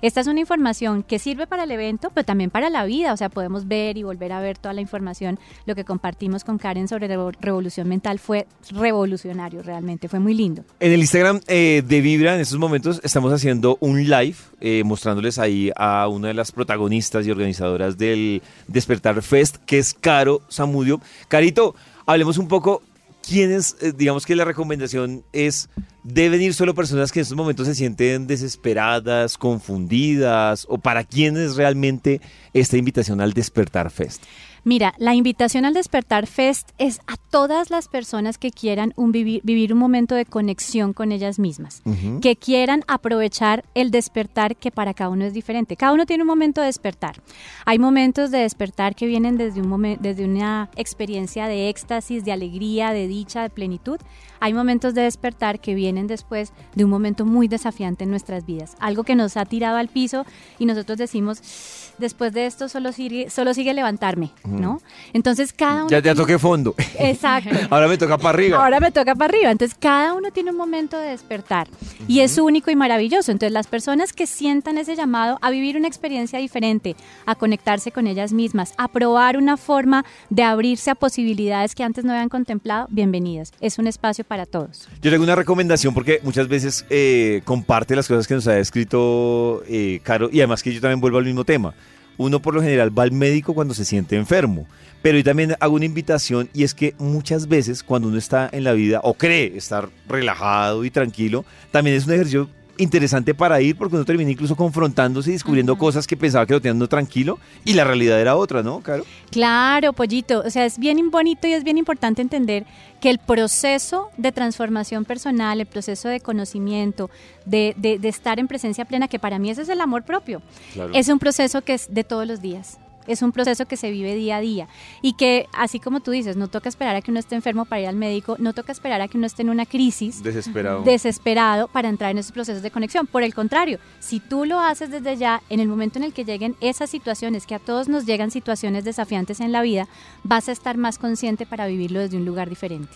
[0.01, 3.13] Esta es una información que sirve para el evento, pero también para la vida.
[3.13, 5.39] O sea, podemos ver y volver a ver toda la información.
[5.65, 10.63] Lo que compartimos con Karen sobre revo- revolución mental fue revolucionario realmente, fue muy lindo.
[10.80, 15.39] En el Instagram eh, de Vibra, en estos momentos, estamos haciendo un live eh, mostrándoles
[15.39, 21.01] ahí a una de las protagonistas y organizadoras del Despertar Fest, que es Caro Zamudio.
[21.28, 21.75] Carito,
[22.05, 22.82] hablemos un poco.
[23.28, 25.69] ¿Quiénes, eh, digamos que la recomendación es,
[26.03, 31.57] deben ir solo personas que en estos momentos se sienten desesperadas, confundidas, o para quiénes
[31.57, 32.21] realmente
[32.53, 34.23] esta invitación al Despertar Fest?
[34.63, 39.41] Mira, la invitación al Despertar Fest es a todas las personas que quieran un vivir,
[39.43, 41.81] vivir un momento de conexión con ellas mismas,
[42.21, 45.75] que quieran aprovechar el despertar que para cada uno es diferente.
[45.77, 47.21] Cada uno tiene un momento de despertar.
[47.65, 52.31] Hay momentos de despertar que vienen desde, un momen- desde una experiencia de éxtasis, de
[52.31, 53.99] alegría, de dicha, de plenitud.
[54.39, 58.75] Hay momentos de despertar que vienen después de un momento muy desafiante en nuestras vidas,
[58.79, 60.25] algo que nos ha tirado al piso
[60.59, 64.81] y nosotros decimos, después de esto solo sigue, solo sigue levantarme, ¿no?
[65.13, 65.89] Entonces cada uno...
[65.89, 66.75] Ya, ya toqué fondo.
[66.99, 67.55] Exacto.
[67.69, 68.63] Ahora me toca para arriba.
[68.63, 69.51] Ahora me toca para arriba.
[69.51, 71.67] Entonces, cada uno tiene un momento de despertar
[72.07, 73.31] y es único y maravilloso.
[73.31, 76.95] Entonces, las personas que sientan ese llamado a vivir una experiencia diferente,
[77.25, 82.05] a conectarse con ellas mismas, a probar una forma de abrirse a posibilidades que antes
[82.05, 83.51] no habían contemplado, bienvenidas.
[83.59, 84.87] Es un espacio para todos.
[85.01, 89.63] Yo tengo una recomendación porque muchas veces eh, comparte las cosas que nos ha escrito
[89.67, 91.73] eh, Caro y además que yo también vuelvo al mismo tema.
[92.18, 94.68] Uno por lo general va al médico cuando se siente enfermo,
[95.01, 98.63] pero yo también hago una invitación y es que muchas veces cuando uno está en
[98.63, 103.75] la vida o cree estar relajado y tranquilo, también es un ejercicio interesante para ir
[103.78, 107.73] porque uno termina incluso confrontándose y descubriendo cosas que pensaba que lo tenían tranquilo y
[107.73, 109.03] la realidad era otra, ¿no, Caro?
[109.32, 110.43] Claro, pollito.
[110.45, 112.65] O sea, es bien bonito y es bien importante entender
[113.01, 117.09] que el proceso de transformación personal, el proceso de conocimiento,
[117.45, 120.41] de, de- de estar en presencia plena, que para mí ese es el amor propio,
[120.73, 120.91] Claro.
[120.93, 122.78] es un proceso que es de todos los días.
[123.07, 124.67] Es un proceso que se vive día a día
[125.01, 127.81] y que, así como tú dices, no toca esperar a que uno esté enfermo para
[127.81, 130.83] ir al médico, no toca esperar a que uno esté en una crisis Desesperado.
[130.83, 133.07] desesperado para entrar en esos procesos de conexión.
[133.07, 136.25] Por el contrario, si tú lo haces desde ya, en el momento en el que
[136.25, 139.87] lleguen esas situaciones, que a todos nos llegan situaciones desafiantes en la vida,
[140.23, 142.93] vas a estar más consciente para vivirlo desde un lugar diferente.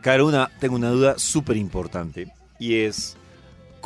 [0.00, 3.17] Caruna, tengo una duda súper importante y es,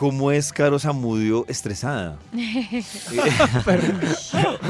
[0.02, 2.16] ¿cómo es Caro Zamudio estresada?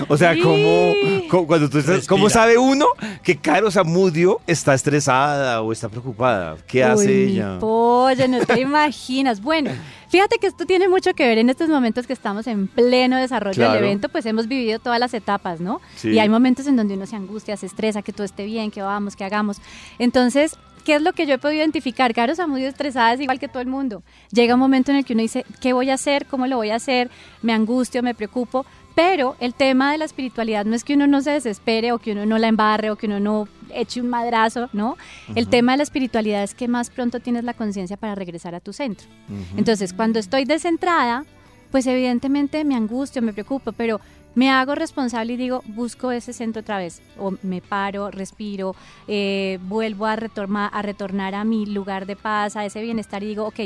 [0.08, 0.92] O sea, ¿cómo,
[1.30, 2.84] cómo- cuando tú estás- ¿cómo sabe uno
[3.22, 6.56] que Caro Zamudio está estresada o está preocupada?
[6.66, 7.58] ¿Qué hace Uy, ella?
[7.58, 9.40] pollo, no te imaginas.
[9.40, 9.70] Bueno,
[10.10, 13.54] fíjate que esto tiene mucho que ver en estos momentos que estamos en pleno desarrollo
[13.54, 13.74] Claro.
[13.74, 15.80] del evento, pues hemos vivido todas las etapas, ¿no?
[15.96, 16.10] Sí.
[16.10, 18.82] Y hay momentos en donde uno se angustia, se estresa, que todo esté bien, que
[18.82, 19.58] vamos, que hagamos.
[19.98, 22.12] Entonces, ¿qué es lo que yo he podido identificar?
[22.14, 24.02] Caro Samudio estresada es igual que todo el mundo.
[24.30, 26.26] Llega un momento en el que uno dice, ¿qué voy a hacer?
[26.26, 27.10] ¿Cómo lo voy a hacer?
[27.42, 28.66] Me angustio, me preocupo.
[28.94, 32.12] Pero el tema de la espiritualidad no es que uno no se desespere o que
[32.12, 34.98] uno no la embarre o que uno no eche un madrazo, ¿no?
[35.34, 35.50] El Ujú.
[35.50, 38.74] tema de la espiritualidad es que más pronto tienes la conciencia para regresar a tu
[38.74, 39.08] centro.
[39.56, 41.24] Entonces, cuando estoy descentrada,
[41.70, 43.98] pues evidentemente me angustio, me preocupo, pero
[44.34, 47.02] me hago responsable y digo, busco ese centro otra vez.
[47.18, 48.74] O me paro, respiro,
[49.08, 53.26] eh, vuelvo a, retorma- a retornar a mi lugar de paz, a ese bienestar y
[53.26, 53.60] digo, ok,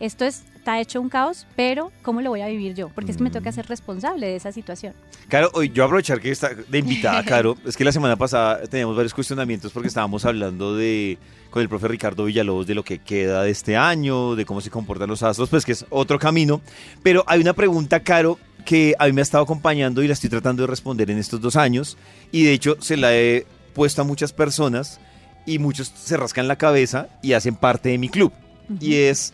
[0.00, 2.90] esto es- está hecho un caos, pero ¿cómo lo voy a vivir yo?
[2.90, 4.92] Porque es que me toca ser responsable de esa situación.
[5.28, 8.94] Claro, hoy yo aprovechar que está de invitada, Caro, es que la semana pasada teníamos
[8.96, 11.16] varios cuestionamientos porque estábamos hablando de
[11.50, 14.70] con el profe Ricardo Villalobos de lo que queda de este año, de cómo se
[14.70, 16.60] comportan los astros, pues que es otro camino.
[17.02, 20.30] Pero hay una pregunta, Caro, que a mí me ha estado acompañando y la estoy
[20.30, 21.96] tratando de responder en estos dos años.
[22.32, 25.00] Y de hecho se la he puesto a muchas personas
[25.46, 28.32] y muchos se rascan la cabeza y hacen parte de mi club.
[28.80, 29.32] Y es,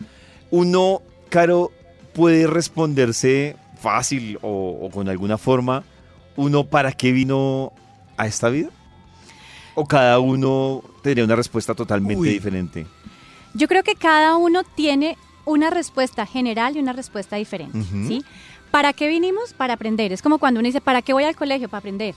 [0.49, 1.71] uno, Caro,
[2.13, 5.83] puede responderse fácil o, o con alguna forma,
[6.35, 7.71] uno para qué vino
[8.17, 8.69] a esta vida?
[9.75, 12.29] ¿O cada uno tendría una respuesta totalmente Uy.
[12.29, 12.87] diferente?
[13.53, 17.81] Yo creo que cada uno tiene una respuesta general y una respuesta diferente.
[18.07, 18.23] ¿sí?
[18.71, 19.53] ¿Para qué vinimos?
[19.53, 20.11] Para aprender.
[20.11, 21.69] Es como cuando uno dice, ¿para qué voy al colegio?
[21.69, 22.15] Para aprender,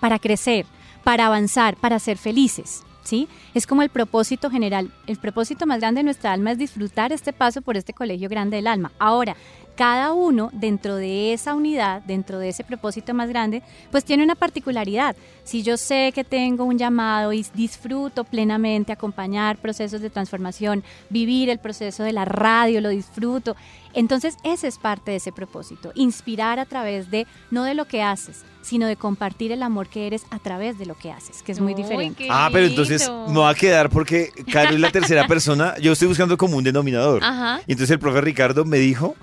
[0.00, 0.66] para crecer,
[1.02, 3.28] para avanzar, para ser felices, ¿sí?
[3.54, 4.92] Es como el propósito general.
[5.06, 8.56] El propósito más grande de nuestra alma es disfrutar este paso por este colegio grande
[8.56, 8.92] del alma.
[8.98, 9.36] Ahora,
[9.74, 14.34] cada uno dentro de esa unidad, dentro de ese propósito más grande, pues tiene una
[14.34, 15.16] particularidad.
[15.42, 21.50] Si yo sé que tengo un llamado y disfruto plenamente acompañar procesos de transformación, vivir
[21.50, 23.56] el proceso de la radio, lo disfruto,
[23.92, 28.02] entonces ese es parte de ese propósito, inspirar a través de, no de lo que
[28.02, 31.52] haces, sino de compartir el amor que eres a través de lo que haces, que
[31.52, 32.26] es muy diferente.
[32.30, 35.76] Ah, pero entonces me va a quedar porque Caro es la tercera persona.
[35.78, 37.22] Yo estoy buscando como un denominador.
[37.22, 37.60] Ajá.
[37.66, 39.14] Y entonces el profe Ricardo me dijo,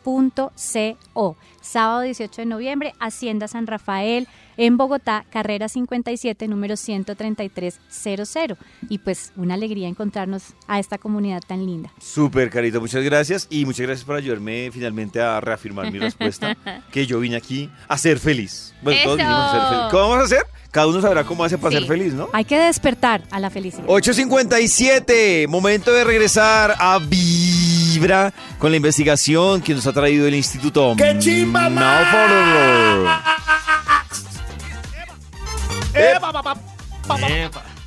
[0.00, 1.36] despertarfest.co.
[1.60, 4.26] Sábado 18 de noviembre, Hacienda San Rafael,
[4.56, 8.58] en Bogotá, carrera 57, número 13300.
[8.88, 11.92] Y pues una alegría encontrarnos a esta comunidad tan linda.
[12.00, 13.46] Súper, Carito, muchas gracias.
[13.50, 16.56] Y muchas gracias por ayudarme finalmente a reafirmar mi respuesta,
[16.92, 18.74] que yo vine aquí a ser feliz.
[18.82, 19.90] Bueno, todos a ser.
[19.90, 20.59] ¿Cómo vamos a hacer?
[20.70, 21.78] Cada uno sabrá cómo hace para Sí.
[21.78, 22.28] ser feliz, ¿no?
[22.32, 23.84] Hay que despertar a la felicidad.
[23.88, 30.94] 8.57, momento de regresar a Vibra con la investigación que nos ha traído el Instituto
[30.96, 31.68] ¡Qué chimba,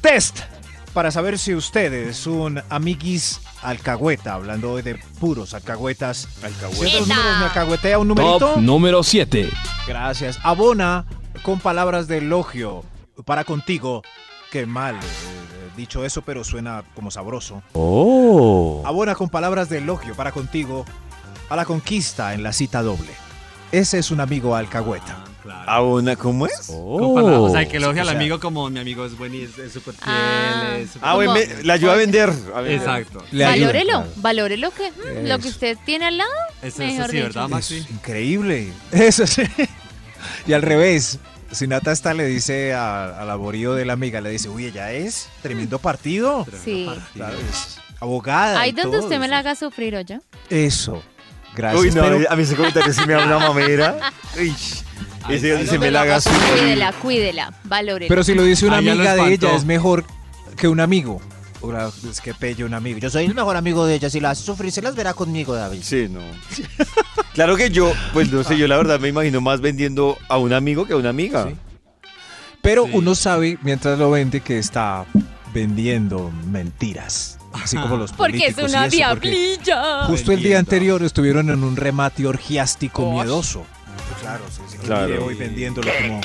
[0.02, 0.40] Test
[0.94, 6.28] para saber si usted es un amiguis alcahueta, hablando hoy de puros alcahuetas.
[6.40, 7.16] ¿Ciertos Eta.
[7.16, 8.40] números me alcahuetea un numerito?
[8.40, 9.50] Top número 7.
[9.88, 10.38] Gracias.
[10.44, 11.06] Abona
[11.42, 12.84] con palabras de elogio
[13.26, 14.02] para contigo.
[14.52, 15.00] Qué mal, eh,
[15.76, 17.64] dicho eso, pero suena como sabroso.
[17.74, 18.84] Oh.
[18.86, 20.86] Abona con palabras de elogio para contigo
[21.50, 23.10] a la conquista en la cita doble.
[23.72, 25.24] Ese es un amigo alcahueta.
[25.66, 26.68] ¿Abona cómo es?
[26.68, 29.64] Con palabras, o sea, que elogia O al sea- amigo como mi amigo es buenísimo,
[29.66, 30.78] es súper fiel, Ah.
[30.80, 32.30] es súper- Ah, bueno, me- la ayuda a vender.
[32.30, 32.80] a vender.
[32.80, 33.24] Exacto.
[33.32, 34.12] Le ayuda, valórelo, claro.
[34.18, 35.50] valórelo que mm, lo que Eso.
[35.50, 36.30] usted tiene al lado.
[36.62, 37.26] Eso, mejor eso sí, dicho.
[37.28, 37.78] ¿verdad, Es Maxi?
[37.90, 38.72] increíble.
[38.92, 39.42] Eso sí.
[40.48, 41.20] Y al revés,
[41.52, 44.92] si Nata está le dice a- al aborío de la amiga, le dice, uy, ella
[44.92, 46.46] es tremendo partido.
[46.64, 46.90] Sí.
[48.00, 48.60] Abogada.
[48.60, 50.20] Ahí donde todo, usted me la haga sufrir, ¿oye?
[50.50, 51.02] Eso.
[51.56, 51.82] Gracias.
[51.82, 53.98] Uy, no, pero- a mí- a mí ese comentario sí me da una mamera.
[54.38, 54.54] Uy,
[55.30, 56.52] ese donde se me la haga sufrir.
[56.60, 58.10] Cuídela, cuídela, valórela.
[58.10, 60.04] Pero si lo dice una amiga de ella, es mejor
[60.58, 61.22] que un amigo.
[62.10, 63.00] Es que pello un amigo.
[63.00, 64.10] Yo soy el mejor amigo de ella.
[64.10, 65.80] Si la hace sufrir, se las verá conmigo, David.
[65.82, 66.20] Sí, no.
[67.34, 70.52] Claro que yo, pues no sé, yo la verdad me imagino más vendiendo a un
[70.54, 71.48] amigo que a una amiga.
[71.48, 71.56] Sí.
[72.62, 72.92] Pero Sí.
[72.94, 75.06] uno sabe, mientras lo vende, que está
[75.54, 77.38] vendiendo mentiras.
[77.54, 80.06] Así como los Porque es una eso, diablilla.
[80.06, 83.14] Justo el día anterior estuvieron en un remate orgiástico Osh.
[83.14, 83.66] miedoso.
[84.22, 84.78] Claro, sí, sí.
[84.80, 85.26] Claro.
[85.26, 86.22] Hoy vendiéndolo como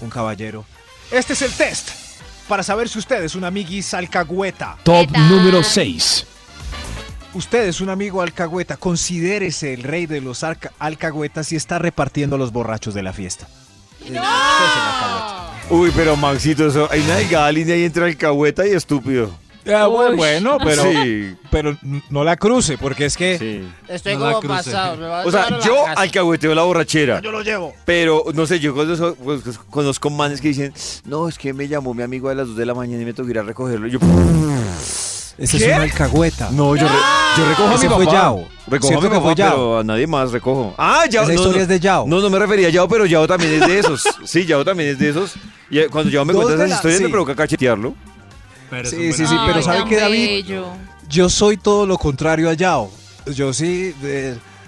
[0.00, 0.64] un caballero.
[1.10, 1.90] Este es el test
[2.48, 4.76] para saber si usted es un amiguis alcahueta.
[4.82, 6.26] Top número 6.
[7.34, 8.76] Usted es un amigo alcahueta.
[8.78, 13.46] Considérese el rey de los alca- alcahuetas y está repartiendo los borrachos de la fiesta.
[15.70, 19.30] Uy, pero Maxito, eso, hay una delgada línea ahí entre alcahueta y estúpido.
[19.74, 21.36] Ah, bueno, bueno, pero, Sí.
[21.50, 21.76] pero
[22.10, 23.68] no la cruce, porque es que Sí.
[23.88, 24.54] Estoy No como cruce.
[24.54, 24.96] pasado.
[24.96, 26.00] me va a O sea, a yo casa.
[26.00, 27.20] alcahueteo la borrachera.
[27.20, 27.74] yo lo llevo.
[27.84, 29.40] Pero, no sé, yo conozco, pues,
[29.70, 30.72] conozco manes que dicen,
[31.04, 33.12] no, es que me llamó mi amigo a las 2 de la mañana y me
[33.14, 33.86] tocó ir a recogerlo.
[33.86, 33.98] Y yo,
[35.38, 35.70] Ese ¿Qué?
[35.70, 36.50] es un alcahueta.
[36.50, 36.94] no, yo, re-
[37.36, 38.16] yo recojo a Ese mi fue papá.
[38.16, 38.48] Yao.
[38.66, 39.50] Recojo a Siento mi que fue papá, Yao.
[39.54, 40.74] pero a nadie más recojo.
[40.76, 41.22] Ah, Yao.
[41.22, 41.62] Esa no, historia no.
[41.62, 42.06] es de Yao.
[42.08, 44.02] No, no me refería a Yao, pero Yao también es de esos.
[44.24, 45.34] Sí, Yao también es de esos.
[45.70, 47.12] Y eh, cuando Yao me cuenta esas la- historias me sí.
[47.12, 47.94] provoca cachetearlo.
[48.70, 50.26] Pero Sí, sí, sí, pero ¿sabe qué, David?
[50.28, 50.66] bello.
[51.08, 52.90] Yo soy todo lo contrario a Yao.
[53.34, 53.94] Yo sí.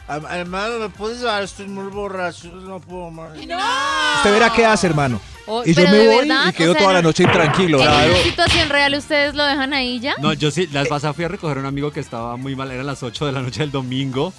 [0.09, 1.43] Am- Hermano, ¿me puedes llevar?
[1.43, 2.49] Estoy muy borracho.
[2.49, 3.31] No puedo más.
[3.37, 5.21] usted verá qué hace, hermano.
[5.47, 7.25] Oh, Y yo me de voy verdad, y quedo o sea, toda la no- noche
[7.25, 7.79] intranquilo.
[7.81, 8.13] En Claro.
[8.13, 10.15] una situación real, ¿ustedes lo dejan ahí ya?
[10.19, 12.55] No, yo sí, la vez pasada fui a recoger a un amigo que estaba muy
[12.55, 14.33] mal, eran las 8 de la noche del domingo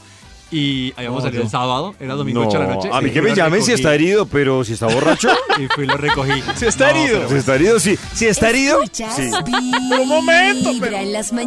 [0.51, 2.89] y habíamos salido el sábado, era domingo No, 8 de la noche.
[2.91, 3.81] a mí y que me lo llamen si recogí.
[3.81, 5.29] está herido, pero si está borracho.
[5.59, 6.41] Y fui y lo recogí.
[6.55, 7.17] Si está No, herido.
[7.19, 7.97] pero si está herido, sí.
[8.13, 9.23] Si está herido, Escuchas sí.
[9.45, 11.41] Vibra un momento, en las Está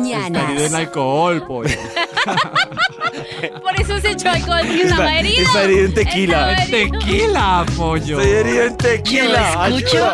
[0.51, 1.71] herido en alcohol, pollo.
[3.63, 5.43] Por eso se echó alcohol, porque Está- estaba herido.
[5.43, 6.53] está herido en tequila.
[6.53, 6.99] Estaba herido.
[6.99, 8.21] Tequila, pollo.
[8.21, 9.65] Estoy herido en tequila.
[9.65, 10.13] ayuda.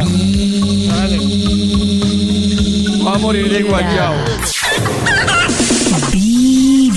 [3.07, 4.15] Va a morir de guayao.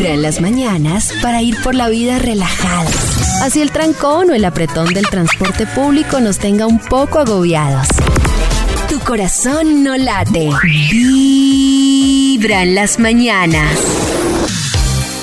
[0.04, 2.94] Vibra en las mañanas para ir por la vida relajados.
[3.42, 7.88] Así el trancón o el apretón del transporte público nos tenga un poco agobiados.
[8.90, 10.50] Tu corazón no late.
[10.92, 13.80] Vibra en las mañanas.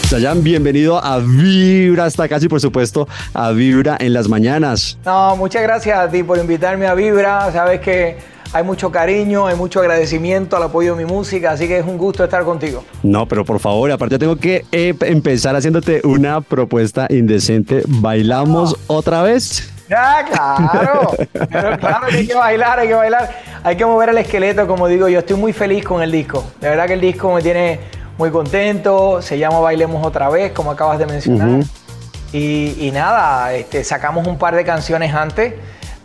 [0.08, 4.96] Sayan, bienvenido a Vibra hasta casi, por supuesto, a Vibra en las mañanas.
[5.04, 7.52] No, muchas gracias a ti por invitarme a Vibra.
[7.52, 8.16] Sabes que
[8.52, 11.98] hay mucho cariño, hay mucho agradecimiento al apoyo de mi música, así que es un
[11.98, 12.84] gusto estar contigo.
[13.02, 17.82] No, pero por favor, aparte tengo que eh, empezar haciéndote una propuesta indecente.
[17.86, 19.72] ¿Bailamos otra vez?
[19.94, 23.30] Ah, claro, pero claro que hay que bailar, hay que bailar,
[23.62, 26.44] hay que mover el esqueleto, como digo yo, estoy muy feliz con el disco.
[26.60, 27.80] De verdad que el disco me tiene
[28.18, 31.64] muy contento, se llama Bailemos otra vez, como acabas de mencionar.
[32.32, 35.54] Y nada, este, sacamos un par de canciones antes,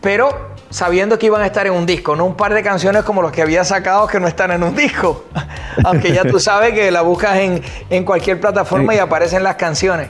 [0.05, 3.23] pero sabiendo que iban a estar en un disco, no un par de canciones como
[3.23, 5.25] los que había sacado que no están en un disco.
[5.83, 10.09] Aunque ya tú sabes que la buscas en, en cualquier plataforma y aparecen las canciones.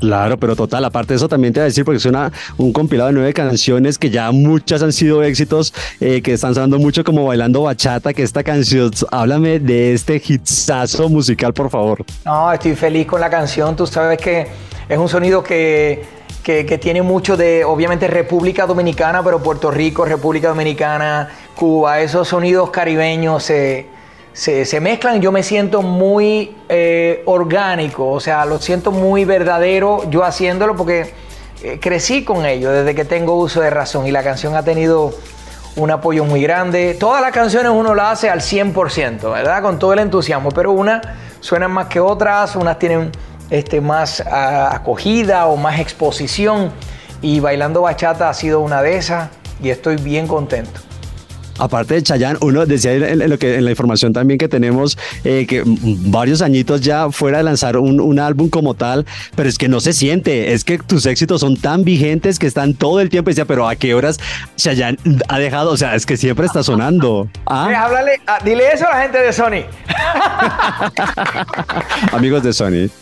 [0.00, 2.72] Claro, pero total, aparte de eso también te voy a decir, porque es una, un
[2.72, 7.04] compilado de nueve canciones que ya muchas han sido éxitos, eh, que están sonando mucho
[7.04, 12.04] como Bailando Bachata, que esta canción, háblame de este hitsazo musical, por favor.
[12.24, 13.76] No, estoy feliz con la canción.
[13.76, 14.46] Tú sabes que
[14.88, 16.02] Es un sonido que,
[16.42, 22.70] que, tiene mucho de, obviamente, República Dominicana, pero Puerto Rico, República Dominicana, Cuba, esos sonidos
[22.70, 23.86] caribeños se,
[24.32, 25.20] se, mezclan.
[25.20, 31.12] Yo me siento muy eh, orgánico, o sea, lo siento muy verdadero yo haciéndolo porque
[31.62, 35.12] eh, crecí con ello desde que tengo uso de razón y la canción ha tenido
[35.76, 36.96] un apoyo muy grande.
[36.98, 39.62] Todas las canciones uno las hace al 100%, ¿verdad?
[39.62, 41.02] Con todo el entusiasmo, pero unas
[41.40, 43.10] suenan más que otras, unas tienen
[43.50, 46.72] este, más ah, acogida o más exposición
[47.22, 49.28] y Bailando Bachata ha sido una de esas
[49.62, 50.89] y estoy bien contento.
[51.58, 54.96] Aparte de Chayanne, uno decía en, en lo que, en la información también que tenemos
[55.24, 59.58] eh, que varios añitos ya fuera de lanzar un, un álbum como tal, pero es
[59.58, 63.08] que no se siente, es que tus éxitos son tan vigentes que están todo el
[63.10, 63.30] tiempo.
[63.30, 64.18] Y decía, pero ¿a qué horas
[64.56, 64.98] Chayanne
[65.28, 65.70] ha dejado?
[65.70, 67.28] O sea, es que siempre está sonando.
[67.46, 67.68] ¿Ah?
[67.70, 69.64] Eh, háblale, ah, dile eso a la gente de Sony.
[72.12, 72.88] Amigos de Sony.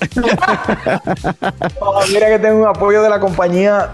[1.81, 3.91] Oh, mira que tengo un apoyo de la compañía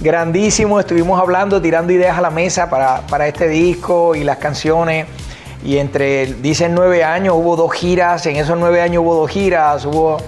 [0.00, 0.80] grandísimo.
[0.80, 5.06] Estuvimos hablando, tirando ideas a la mesa para, para este disco y las canciones.
[5.64, 8.26] Y entre, dicen nueve años, hubo dos giras.
[8.26, 10.18] En esos nueve años hubo dos giras, hubo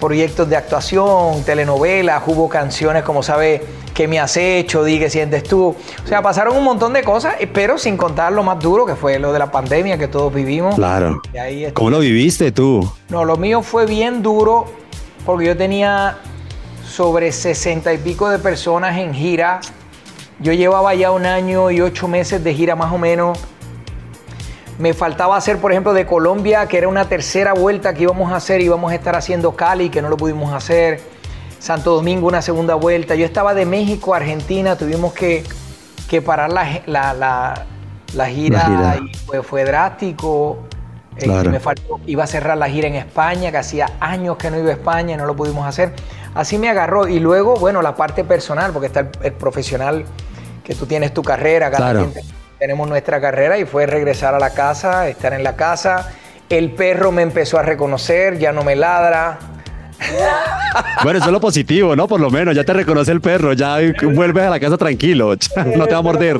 [0.00, 3.60] proyectos de actuación, telenovelas, hubo canciones como sabes
[3.98, 4.84] ¿Qué me has hecho?
[4.84, 5.74] Di que sientes tú.
[6.04, 9.18] O sea, pasaron un montón de cosas, pero sin contar lo más duro que fue
[9.18, 10.76] lo de la pandemia que todos vivimos.
[10.76, 11.20] Claro.
[11.36, 11.68] Ahí.
[11.72, 12.88] ¿Cómo lo viviste tú?
[13.08, 14.66] No, lo mío fue bien duro
[15.26, 16.16] porque yo tenía
[16.98, 19.60] sobre sesenta y pico de personas en gira.
[20.40, 23.38] Yo llevaba ya un año y ocho meses de gira más o menos.
[24.80, 28.36] Me faltaba hacer, por ejemplo, de Colombia, que era una tercera vuelta que íbamos a
[28.36, 31.00] hacer, íbamos a estar haciendo Cali, que no lo pudimos hacer.
[31.60, 33.14] Santo Domingo, una segunda vuelta.
[33.14, 35.44] Yo estaba de México a Argentina, tuvimos que,
[36.10, 37.64] que parar la, la, la-
[38.14, 38.96] la gira, La gira.
[39.08, 40.64] y fue, fue drástico.
[41.16, 44.58] Eh, me faltó, iba a cerrar la gira en España, que hacía años que no
[44.58, 45.92] iba a España y no lo pudimos hacer.
[46.38, 47.08] Así me agarró.
[47.08, 50.04] Y luego, bueno, la parte personal, porque está el, el profesional,
[50.62, 52.10] que tú tienes tu carrera, cada Claro.
[52.12, 52.24] quien
[52.60, 56.10] tenemos nuestra carrera y fue regresar a la casa, estar en la casa.
[56.48, 59.38] El perro me empezó a reconocer, ya no me ladra.
[61.02, 62.06] Bueno, eso es lo positivo, ¿no?
[62.06, 65.34] Por lo menos, ya te reconoce el perro, ya vuelves a la casa tranquilo,
[65.76, 66.38] no te va a morder.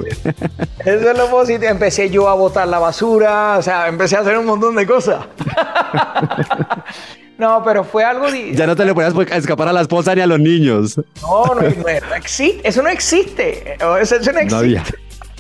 [0.85, 1.71] Eso es lo positivo.
[1.71, 5.25] Empecé yo a botar la basura, o sea, empecé a hacer un montón de cosas.
[7.39, 8.29] no, pero fue algo...
[8.29, 11.01] Ya no te le puedes escapar a la esposa ni a los niños.
[11.23, 12.69] No, no, no, existe.
[12.69, 13.75] Eso no existe.
[13.75, 14.51] Eso, eso no existe.
[14.51, 14.85] No había.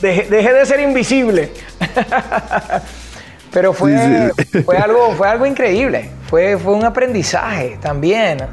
[0.01, 1.51] Dejé, dejé de ser invisible.
[3.53, 6.11] Pero fue, Sí, fue, algo, fue algo increíble.
[6.29, 8.47] Fue, fue un aprendizaje también.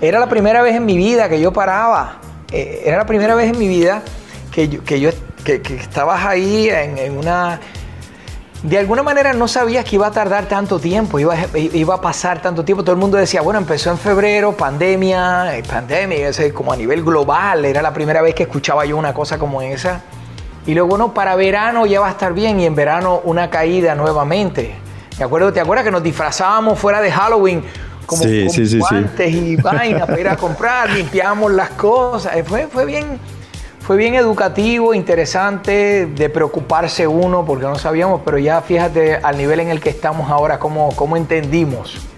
[0.00, 2.20] Era la primera vez en mi vida que yo paraba.
[2.52, 4.02] Eh, era la primera vez en mi vida
[4.52, 5.10] que yo, que yo
[5.44, 7.58] que, que estabas ahí en, en una...
[8.62, 12.00] De alguna manera no sabías que iba a tardar tanto tiempo, iba, a- iba a
[12.00, 12.84] pasar tanto tiempo.
[12.84, 17.02] Todo el mundo decía, bueno, empezó en febrero, pandemia, eh, pandemia, ese, como a nivel
[17.02, 17.64] global.
[17.64, 20.00] Era la primera vez que escuchaba yo una cosa como esa.
[20.64, 23.96] Y luego, no, para verano ya va a estar bien y en verano una caída
[23.96, 24.76] nuevamente.
[25.18, 27.64] ¿Te acuerdas, ¿te acuerdas que nos disfrazábamos fuera de Halloween?
[28.06, 28.78] Como Sí, con sí, sí, sí.
[28.78, 32.36] guantes y vainas para ir a comprar, limpiamos las cosas.
[32.36, 33.18] Eh, Fue, fue bien,
[33.82, 39.60] fue bien educativo, interesante, de preocuparse uno, porque no sabíamos, pero ya fíjate al nivel
[39.60, 42.11] en el que estamos ahora, cómo, cómo entendimos.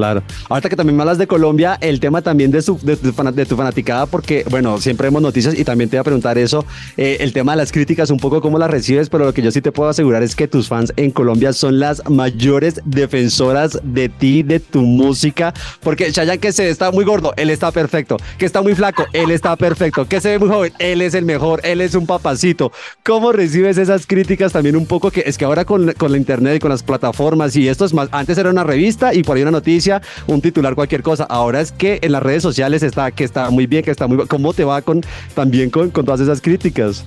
[0.00, 0.22] Claro.
[0.48, 3.12] Ahorita que también me hablas de Colombia, el tema también de, tu
[3.56, 6.64] fanaticada, porque, bueno, siempre vemos noticias y también te voy a preguntar eso,
[6.96, 9.50] eh, el tema de las críticas, un poco cómo las recibes, pero lo que yo
[9.50, 14.08] sí te puedo asegurar es que tus fans en Colombia son las mayores defensoras de
[14.08, 18.46] ti, de tu música, porque Chayanne que se está muy gordo, él está perfecto, que
[18.46, 21.60] está muy flaco, él está perfecto, que se ve muy joven, él es el mejor,
[21.62, 22.72] él es un papacito.
[23.04, 26.56] ¿Cómo recibes esas críticas también un poco que es que ahora con, con la internet
[26.56, 29.42] y con las plataformas y esto es más, antes era una revista y por ahí
[29.42, 29.89] una noticia,
[30.26, 31.24] un titular, cualquier cosa.
[31.24, 34.26] Ahora es que en las redes sociales está que está muy bien, que está muy
[34.26, 35.00] ¿Cómo te va con
[35.34, 37.04] también con, todas esas críticas?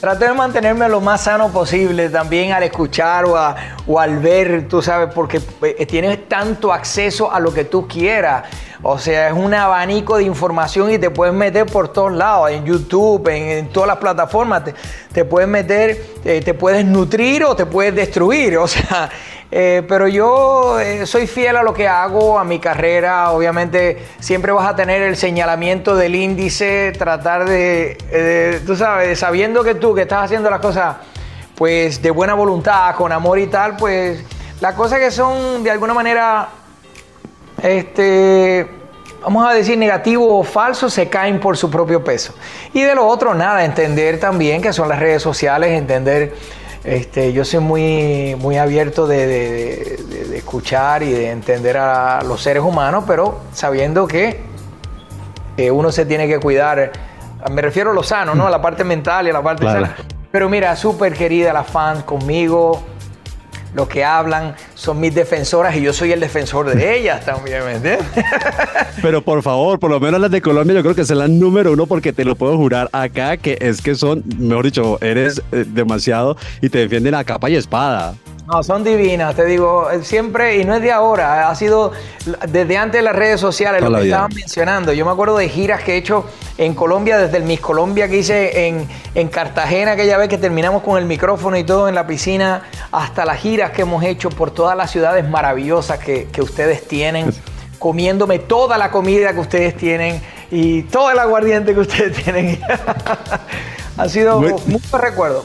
[0.00, 3.56] Trato de mantenerme lo más sano posible también al escuchar o, a-
[3.86, 8.44] o al ver, tú sabes, porque eh, tienes tanto acceso a lo que tú quieras.
[8.86, 12.64] O sea, es un abanico de información y te puedes meter por todos lados, en
[12.64, 14.64] YouTube, en, todas las plataformas.
[14.64, 14.74] Te,
[15.12, 18.58] te puedes meter, eh, te puedes nutrir o te puedes destruir.
[18.58, 19.10] O sea,
[19.56, 23.30] eh, pero yo eh, soy fiel a lo que hago, a mi carrera.
[23.30, 29.14] Obviamente siempre vas a tener el señalamiento del índice, tratar de, eh, tú sabes, de
[29.14, 30.96] sabiendo que tú que estás haciendo las cosas
[31.54, 34.24] pues de buena voluntad, con amor y tal, pues
[34.60, 36.48] las cosas que son de alguna manera,
[37.64, 38.66] este,
[39.22, 42.34] vamos a decir negativo o falso, se caen por su propio peso.
[42.72, 46.34] Y de lo otro, nada, entender también que son las redes sociales, entender,
[46.84, 52.22] este, yo soy muy, muy abierto de, de- de- de escuchar y de entender a
[52.22, 54.40] los seres humanos, pero sabiendo que
[55.56, 56.92] eh, uno se tiene que cuidar.
[57.50, 58.46] Me refiero a lo sano, ¿no?
[58.46, 59.86] A la parte mental y a la parte Claro.
[59.86, 59.96] sana.
[60.30, 62.82] Pero mira, súper querida las fans conmigo.
[63.74, 67.98] Los que hablan son mis defensoras y yo soy el defensor de ellas también, ¿me?
[69.02, 71.72] Pero por favor, por lo menos las de Colombia yo creo que son las número
[71.72, 75.64] uno porque te lo puedo jurar acá que es que son, mejor dicho, eres eh,
[75.66, 78.14] demasiado y te defienden a capa y espada.
[78.46, 81.92] No, son divinas, te digo, eh, siempre, y no es de ahora, ha sido
[82.48, 84.92] desde antes de las redes sociales, Toda lo que estaban mencionando.
[84.92, 86.26] Yo me acuerdo de giras que he hecho
[86.58, 90.82] en Colombia, desde el Miss Colombia que hice en, en Cartagena, aquella vez que terminamos
[90.82, 94.50] con el micrófono y todo en la piscina, hasta las giras que hemos hecho por
[94.50, 97.32] todas las ciudades maravillosas que, que ustedes tienen,
[97.78, 100.20] comiéndome toda la comida que ustedes tienen
[100.50, 102.60] y todo el aguardiente que ustedes tienen.
[103.96, 105.44] ha sido Muy- mucho recuerdo.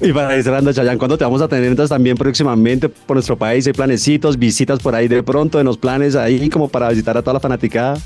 [0.00, 3.36] Y para ir cerrando, Chayanne, ¿cuándo te vamos a tener entonces también próximamente por nuestro
[3.36, 3.66] país?
[3.66, 7.22] ¿Hay planecitos, visitas por ahí de pronto, en los planes ahí como para visitar a
[7.22, 7.96] toda la fanaticada?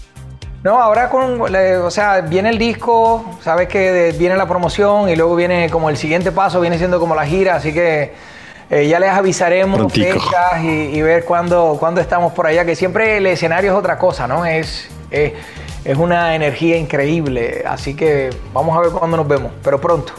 [0.64, 5.34] No, ahora con, o sea, viene el disco, sabes que viene la promoción y luego
[5.34, 8.12] viene como el siguiente paso, viene siendo como la gira, así que
[8.70, 10.20] eh, ya les avisaremos Prontico.
[10.20, 13.98] fechas y, y ver cuándo, cuándo estamos por allá, que siempre el escenario es otra
[13.98, 14.46] cosa, ¿no?
[14.46, 15.32] Es, es,
[15.84, 20.12] es una energía increíble, así que vamos a ver cuándo nos vemos, pero pronto.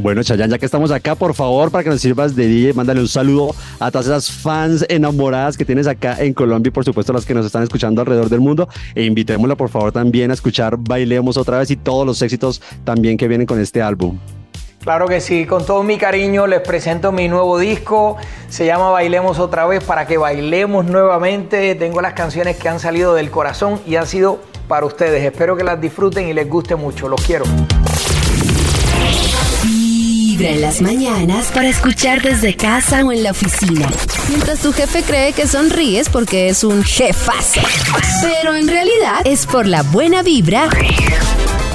[0.00, 3.00] Bueno, Chayanne, ya que estamos acá, por favor, para que nos sirvas de DJ, mándale
[3.00, 7.12] un saludo a todas esas fans enamoradas que tienes acá en Colombia y por supuesto
[7.12, 8.68] las que nos están escuchando alrededor del mundo.
[8.94, 13.16] E invitémosla, por favor, también a escuchar Bailemos otra vez y todos los éxitos también
[13.16, 14.16] que vienen con este álbum.
[14.84, 18.18] Claro que sí, con todo mi cariño les presento mi nuevo disco,
[18.48, 21.74] se llama Bailemos otra vez para que bailemos nuevamente.
[21.74, 24.38] Tengo las canciones que han salido del corazón y han sido
[24.68, 25.24] para ustedes.
[25.24, 27.08] Espero que las disfruten y les guste mucho.
[27.08, 27.44] Los quiero.
[30.38, 33.88] Vibra en las mañanas para escuchar desde casa o en la oficina.
[34.28, 37.60] Mientras tu jefe cree que sonríes porque es un jefazo.
[38.22, 40.68] Pero en realidad es por la buena vibra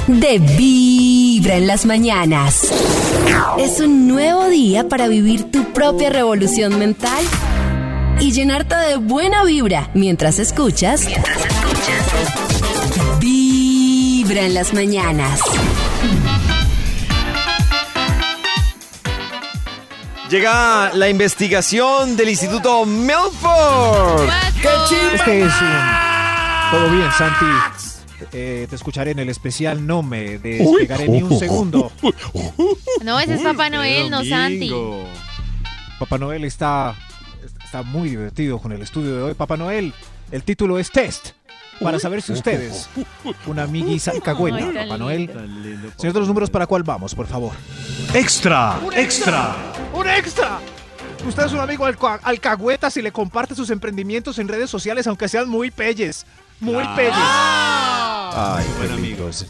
[0.06, 2.72] de Vibra en las mañanas.
[3.58, 7.22] Es un nuevo día para vivir tu propia revolución mental
[8.18, 11.06] y llenarte de buena vibra mientras escuchas.
[13.20, 15.40] Vibra en las mañanas.
[20.34, 24.28] Llega la investigación del Instituto Milford.
[24.60, 27.44] ¡Qué Este es un- Todo bien, Santi.
[28.32, 29.86] Eh, te escucharé en el especial.
[29.86, 31.92] No me despegaré ni un segundo.
[33.04, 34.72] No, ese es Papá Noel, no Santi.
[36.00, 36.96] Papá Noel está,
[37.64, 39.34] está muy divertido con el estudio de hoy.
[39.34, 39.94] Papá Noel,
[40.32, 41.28] el título es Test.
[41.80, 42.88] Para saber si ustedes,
[43.46, 45.30] una amiguisa tan Papá Noel.
[45.96, 47.52] Señor de los números, ¿para cuál vamos, por favor?
[48.12, 49.54] Extra, extra.
[49.94, 50.58] ¡Un extra!
[51.26, 55.28] Usted es un amigo alca- alcahueta si le comparte sus emprendimientos en redes sociales, aunque
[55.28, 56.26] sean muy pelles.
[56.60, 57.12] Muy pelles.
[57.16, 59.28] Ay, buen amigo.
[59.28, 59.46] Es,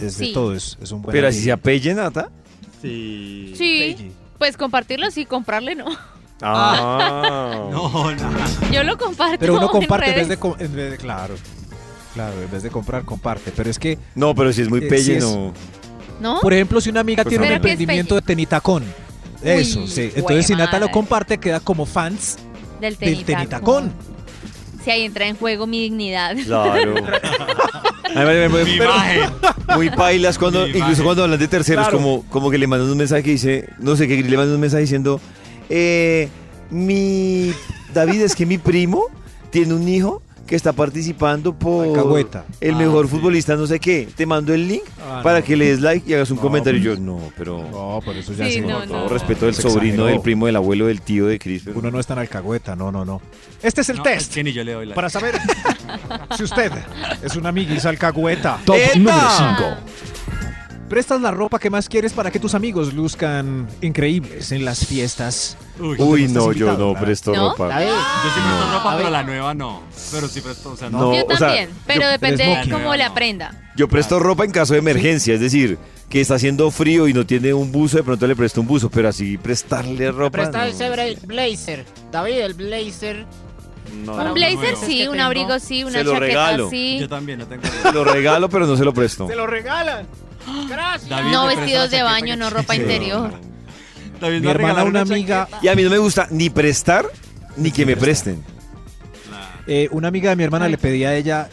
[0.00, 0.32] es de Sí.
[0.32, 1.54] todo, es, es un buen Pero así se amigo.
[1.62, 2.30] apelle, Nata.
[2.80, 3.52] Sí.
[3.56, 5.86] Sí, pues compartirlo sí, comprarle no.
[6.40, 7.66] Ah.
[7.70, 8.70] No, no.
[8.72, 9.36] Yo lo comparto.
[9.40, 10.28] Pero uno comparte en redes.
[10.28, 11.34] vez de, co- en vez de- Claro.
[12.14, 13.52] Claro, en vez de comprar, comparte.
[13.54, 15.52] Pero es que, No, pero si es muy Eh, pelle, es- no.
[16.20, 16.40] ¿No?
[16.40, 17.60] por ejemplo, si una amiga Por tiene un favor.
[17.60, 18.84] ¿Pero qué es emprendimiento de tenitacón.
[19.42, 20.10] Eso, sí.
[20.14, 22.38] Entonces, si Nata lo comparte, queda como fans
[22.80, 23.92] Del tenitacón.
[24.84, 26.36] Si ahí entra en juego mi dignidad.
[26.44, 26.94] Claro.
[28.64, 29.30] Mi imagen.
[29.74, 31.04] Muy pailas cuando, Mi incluso imagen.
[31.04, 31.98] cuando hablan de terceros, Claro.
[31.98, 34.60] como, como que le mandan un mensaje que dice, no sé qué, le mandan un
[34.60, 35.20] mensaje diciendo,
[35.68, 36.28] eh,
[36.70, 37.52] mi
[37.92, 39.04] David, es que mi primo
[39.50, 42.44] tiene un hijo que está participando por Alcahueta.
[42.60, 43.10] el Ah, mejor sí.
[43.12, 44.08] futbolista, no sé qué.
[44.16, 45.44] Te mando el link Ah, para no.
[45.44, 46.80] que le des like y hagas un No, comentario.
[46.80, 49.08] Y pues- yo, no, pero No, por eso ya Sí, se- no, con todo no.
[49.10, 52.18] respeto del sobrino, del primo, del abuelo, del tío de pero- Uno no es tan
[52.18, 53.20] alcahueta, no, no, no.
[53.62, 54.34] Este es el No, test.
[54.34, 54.94] yo le doy like.
[54.94, 55.38] Para saber
[56.36, 56.72] si usted
[57.22, 58.58] es una amiguisa alcahueta.
[58.64, 59.64] Top número 5.
[60.88, 65.56] Prestas la ropa que más quieres para que tus amigos luzcan increíbles en las fiestas.
[65.78, 67.02] Uy, no, yo no ¿verdad?
[67.02, 67.50] presto ¿No?
[67.50, 67.68] ropa.
[67.82, 69.82] yo sí presto ropa, pero la nueva no.
[70.10, 70.98] Pero sí presto, o sea, no.
[70.98, 73.70] No, Yo o sea, también, pero yo- depende de cómo la prenda.
[73.76, 75.78] Yo presto ropa en caso de emergencia, es decir,
[76.08, 78.90] que está haciendo frío y no tiene un buzo, de pronto le presto un buzo,
[78.90, 80.30] pero así prestarle ropa.
[80.38, 80.64] Presta no.
[80.64, 81.84] ese bra- blazer.
[82.10, 83.26] David, el blazer.
[84.04, 86.70] No, Un blazer sí, Es que un tengo- abrigo sí, una Se lo chaqueta regalo.
[86.70, 86.98] sí.
[87.00, 87.62] Yo también, no tengo.
[87.82, 89.28] Se lo regalo, pero no se lo presto.
[89.28, 90.06] lo regalan!
[90.68, 91.08] Gracias.
[91.08, 92.80] David No vestidos de baño, no ropa Sí.
[92.80, 93.32] interior.
[94.20, 95.48] David Mi hermana, una amiga.
[95.62, 97.06] Y a mí no me gusta ni prestar
[97.56, 98.42] ni que me presten.
[99.66, 101.48] eh, una amiga de mi hermana le pedía a ella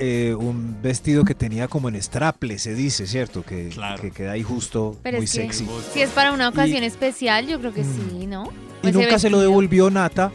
[0.00, 3.42] eh, un vestido que tenía como en straple, se dice, ¿cierto?
[3.42, 4.00] Que, Claro.
[4.00, 5.66] que queda ahí justo, Pero muy es que sexy.
[5.92, 8.44] si es para una ocasión especial, yo creo que sí, ¿no?
[8.84, 10.30] Y Ese nunca se lo devolvió Nata,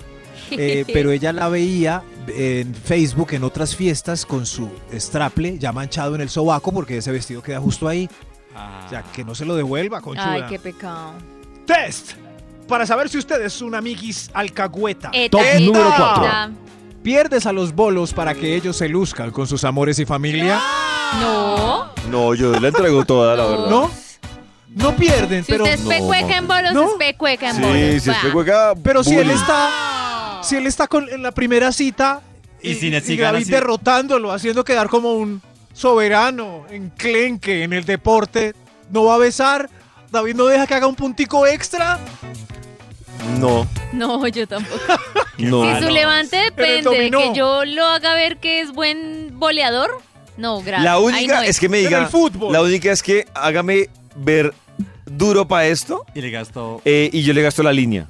[0.51, 6.15] eh, pero ella la veía en Facebook en otras fiestas con su straple ya manchado
[6.15, 8.09] en el sobaco porque ese vestido queda justo ahí.
[8.85, 10.31] O sea, que no se lo devuelva, conchuda.
[10.33, 11.13] Ay, qué pecado.
[11.65, 12.11] Test
[12.67, 15.09] para saber si usted es un amiguis alcahueta.
[15.13, 16.25] Eta, Top eta, número cuatro.
[16.25, 16.51] eta.
[17.03, 20.61] ¿Pierdes a los bolos para que ellos se luzcan con sus amores y familia?
[21.19, 21.89] No.
[22.09, 23.67] No, yo la entrego toda, la verdad.
[23.69, 23.91] ¿No?
[24.69, 25.65] No pierden, Si pero...
[25.65, 26.83] usted es pecueca en bolos, ¿No?
[26.83, 28.03] es pecueca en Sí, bolos.
[28.03, 29.69] si es pecueca, Pero si él está,
[30.43, 32.21] si él está con, en la primera cita
[32.61, 33.51] Y y, si y David gana, sí.
[33.51, 35.41] derrotándolo, haciendo quedar como un
[35.73, 38.53] soberano, enclenque en el deporte,
[38.91, 39.69] ¿no va a besar?
[40.11, 41.99] ¿David no deja que haga un puntico extra?
[43.39, 44.79] No, No, yo tampoco.
[45.37, 45.77] no.
[45.77, 49.39] Si su levante Pero el depende de que yo lo haga ver que es buen
[49.39, 49.99] boleador,
[50.37, 50.83] no, gracias.
[50.83, 52.51] La única no es que me En diga, el fútbol.
[52.53, 54.53] la única es que hágame ver
[55.05, 56.81] duro para esto Y le gastó.
[56.85, 58.07] eh, y yo le gasto la línea.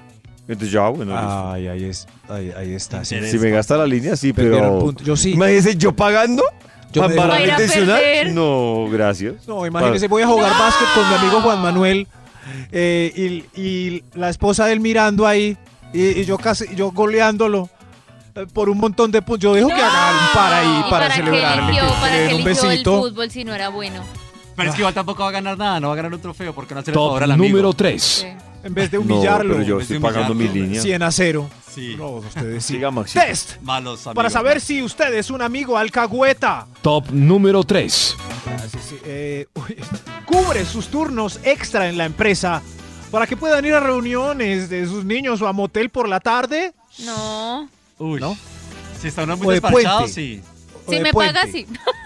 [0.47, 1.51] Entonces ya, bueno, listo.
[1.51, 3.05] Ay, ahí, es, ahí, ahí está.
[3.05, 3.15] sí.
[3.29, 4.79] Si me gasta la línea, sí, pero...
[4.79, 5.03] punto.
[5.03, 5.31] Yo sí.
[5.31, 6.43] Imagínese, yo pagando,
[6.91, 8.01] Yo para me- para intencional.
[8.35, 9.47] No, gracias.
[9.47, 12.07] No, imagínese, voy a jugar básquet con mi amigo Juan Manuel
[12.71, 15.57] eh, y, y la esposa de él mirando ahí
[15.93, 17.69] y, y yo casi, yo goleándolo
[18.35, 19.43] eh, por un montón de puntos.
[19.43, 21.63] Yo dejo que haga un par ahí ¿Y para, para celebrarle.
[21.69, 23.01] eligió, que- para que un eligió el besito.
[23.01, 24.01] fútbol si no era bueno?
[24.57, 26.53] Pero es que igual tampoco va a ganar nada, no va a ganar un trofeo
[26.53, 27.47] porque no hace el favor al amigo.
[27.49, 28.03] número 3.
[28.03, 28.27] Sí.
[28.63, 29.55] En vez de No, humillarlo.
[29.55, 30.81] pero yo estoy pagando mi línea.
[30.81, 31.49] 100 a 0.
[31.73, 31.95] Sí.
[31.97, 32.73] No, ustedes sí.
[32.75, 33.25] Siga, Maxito.
[33.25, 34.15] Test Malos amigos.
[34.15, 36.67] para saber si usted es un amigo alcahueta.
[36.81, 38.15] Top número 3.
[38.47, 39.75] Ah, sí, sí, eh, uy,
[40.25, 42.61] cubre sus turnos extra en la empresa
[43.11, 46.73] para que puedan ir a reuniones de sus niños o a motel por la tarde.
[46.99, 47.67] No.
[47.99, 48.19] Uy.
[48.19, 48.37] ¿No?
[49.01, 50.13] Si está uno O muy de despachado, puente.
[50.13, 50.41] sí.
[50.85, 51.33] O Si de me puente.
[51.33, 51.65] paga, sí.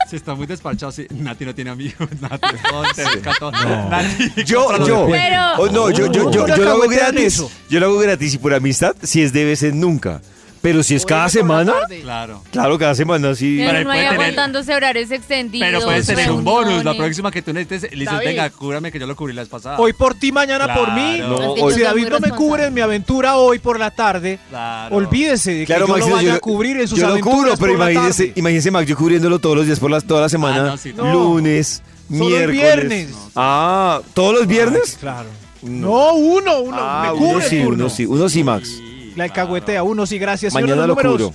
[0.09, 1.05] Si está muy despachado, sí.
[1.11, 2.07] Nati no tiene amigos.
[2.21, 2.47] Nati.
[2.71, 3.89] No.
[3.89, 5.07] Nati, Yo, yo.
[5.09, 7.43] Pero- Oh, no, yo, yo, yo, yo lo hago gratis.
[7.69, 10.21] Yo lo hago gratis y por amistad, si es de vez en nunca.
[10.67, 12.43] Pero si es cada semana, Claro.
[12.51, 13.55] claro, cada semana sí.
[13.57, 15.65] Pero Pero no tener- aguantándose horarios extendidos.
[15.65, 16.65] Pero puedes tener un bonus.
[16.67, 16.97] La reuniones.
[16.97, 18.27] próxima que tú necesites, le dices, David.
[18.27, 19.77] venga, cúbrame que yo lo cubrí la vez pasada.
[19.79, 21.15] Hoy por ti, mañana por mí.
[21.19, 21.39] Claro.
[21.39, 24.93] No, hoy- si David no me cubre en mi aventura hoy por la tarde, Claro.
[24.93, 27.11] olvídese de que Claro, yo Maxito, lo vaya yo, a cubrir en sus yo lo
[27.13, 28.39] aventuras cubro, pero por la imagínese, tarde.
[28.39, 30.63] imagínese Max, yo cubriéndolo todos los días por la, toda la semana.
[30.63, 31.13] Ah, no, sí, no.
[31.13, 32.57] Lunes, Solo el miércoles.
[32.89, 33.15] viernes.
[33.37, 34.97] Ah, ¿todos los viernes?
[34.99, 35.29] Claro.
[35.61, 35.87] No.
[35.87, 36.77] No, uno, uno.
[36.77, 38.81] Ah, me uno sí, uno sí, uno sí, Max.
[39.17, 40.53] La alcahuetea, uno sí, gracias.
[40.53, 41.31] Señor Mañana de lo los números.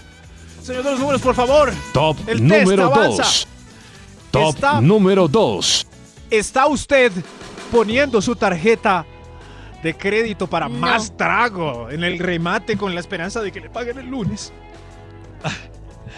[0.62, 1.72] Señor de los números, por favor.
[1.92, 3.22] Top El número avanza.
[3.24, 3.48] 2.
[4.30, 5.86] Top Está- número 2.
[6.30, 7.12] ¿Está usted
[7.70, 9.04] poniendo su tarjeta
[9.82, 10.78] de crédito para No.
[10.78, 14.52] más trago en el remate con la esperanza de que le paguen el lunes?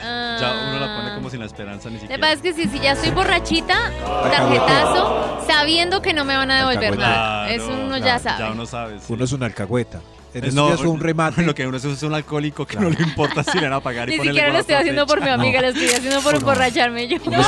[0.03, 2.21] Ya uno la pone como sin la esperanza ni Lo que siquiera.
[2.21, 3.91] pasa es que si, si ya estoy borrachita,
[4.31, 7.49] tarjetazo, sabiendo que no me van a devolver nada.
[7.51, 8.39] Eso uno claro, ya sabe.
[8.39, 8.99] Ya uno sabe.
[8.99, 9.07] sí.
[9.13, 10.01] Uno es una alcahueta.
[10.35, 11.43] En Eh, estos no, días fue un remate.
[11.43, 13.81] Lo que uno es, es un alcohólico que no le importa si le van a
[13.81, 16.33] pagar y Ni ponerle siquiera lo estoy haciendo por mi amiga, lo estoy haciendo por
[16.35, 16.39] No.
[16.41, 17.17] emborracharme yo.
[17.25, 17.47] Uno es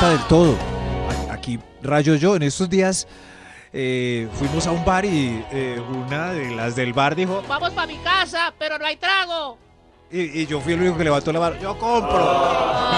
[0.00, 0.56] una del todo.
[1.30, 2.36] Aquí rayo yo.
[2.36, 3.06] En estos días
[3.72, 7.86] eh, fuimos a un bar y eh, una de las del bar dijo, Vamos para
[7.86, 9.58] mi casa, pero no hay trago.
[10.10, 12.26] y, y yo fui el único que levantó la mano, yo compro.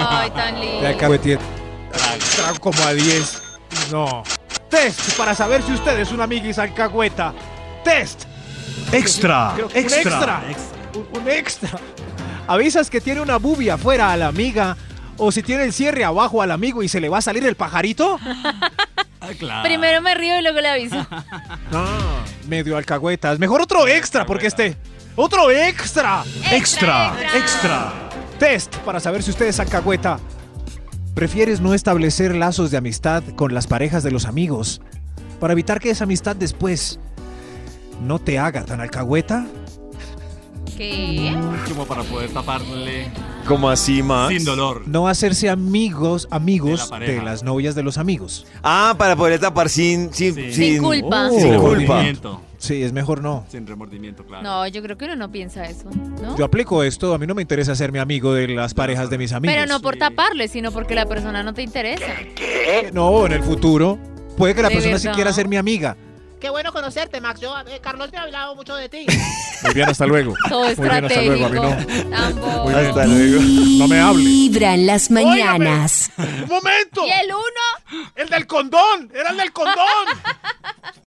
[0.09, 0.87] Ay, tan La lindo.
[0.87, 1.37] alcahueteé.
[2.35, 3.41] Trago como a 10.
[3.91, 4.23] No.
[4.69, 7.33] Test para saber si usted es un amiguis alcahueta.
[7.83, 8.25] Test.
[8.91, 10.41] Extra, Creo que extra.
[10.43, 10.79] Un extra.
[10.95, 11.69] Un, un extra.
[12.47, 14.75] Avisas que tiene una bubia afuera a la amiga.
[15.17, 17.55] O si tiene el cierre abajo al amigo y se le va a salir el
[17.55, 18.19] pajarito.
[19.21, 19.63] Ah, claro.
[19.67, 20.95] Primero me río y luego le aviso.
[21.71, 21.85] No,
[22.47, 23.37] medio alcahuetas.
[23.37, 24.77] Mejor otro extra, porque este.
[25.17, 26.23] ¡Otro extra!
[26.49, 27.91] Extra, extra.
[28.39, 30.19] Test para saber si usted es alcahueta.
[31.13, 34.79] ¿Prefieres no establecer lazos de amistad con las parejas de los amigos
[35.41, 36.99] para evitar que esa amistad después
[38.01, 39.45] no te haga tan alcahueta?
[40.77, 41.35] ¿Qué?
[41.67, 43.07] Como para poder taparle
[43.45, 44.33] ¿Cómo así, Max?
[44.33, 44.83] sin dolor.
[44.87, 48.45] No hacerse amigos, De amigos la de, las novias de los amigos.
[48.63, 50.53] Ah, para poder tapar sin, sin, Sí.
[50.53, 51.29] Sin culpa.
[51.31, 51.77] Sin Sin culpa.
[51.79, 52.41] remordimiento.
[52.59, 53.45] Sí, es mejor no.
[53.49, 54.43] Sin remordimiento, claro.
[54.43, 55.89] No, yo creo que uno no piensa eso,
[56.21, 56.37] ¿no?
[56.37, 59.17] Yo aplico esto, a mí no me interesa ser mi amigo de las parejas de
[59.17, 59.55] mis amigos.
[59.55, 59.99] Pero no por Sí.
[59.99, 62.05] taparle, sino porque la persona no te interesa.
[62.93, 63.97] No, en el futuro
[64.37, 65.15] puede que la De persona sí verdad.
[65.15, 65.97] quiera ser mi amiga.
[66.39, 67.41] Qué bueno conocerte, Max.
[67.41, 69.05] Yo, eh, Carlos me ha hablado mucho de ti.
[69.63, 70.33] Muy bien, hasta luego.
[70.47, 72.09] Todo Muy bien, hasta luego, a mí estratégico.
[72.09, 72.63] no.
[72.63, 72.87] Muy bien.
[72.87, 73.41] Hasta luego.
[73.77, 74.23] No me hable.
[74.23, 76.11] Vibra en las mañanas.
[76.17, 77.05] ¡Un momento!
[77.05, 78.05] ¿Y el uno?
[78.15, 79.11] ¡El del condón!
[79.13, 79.75] ¡Era el del condón!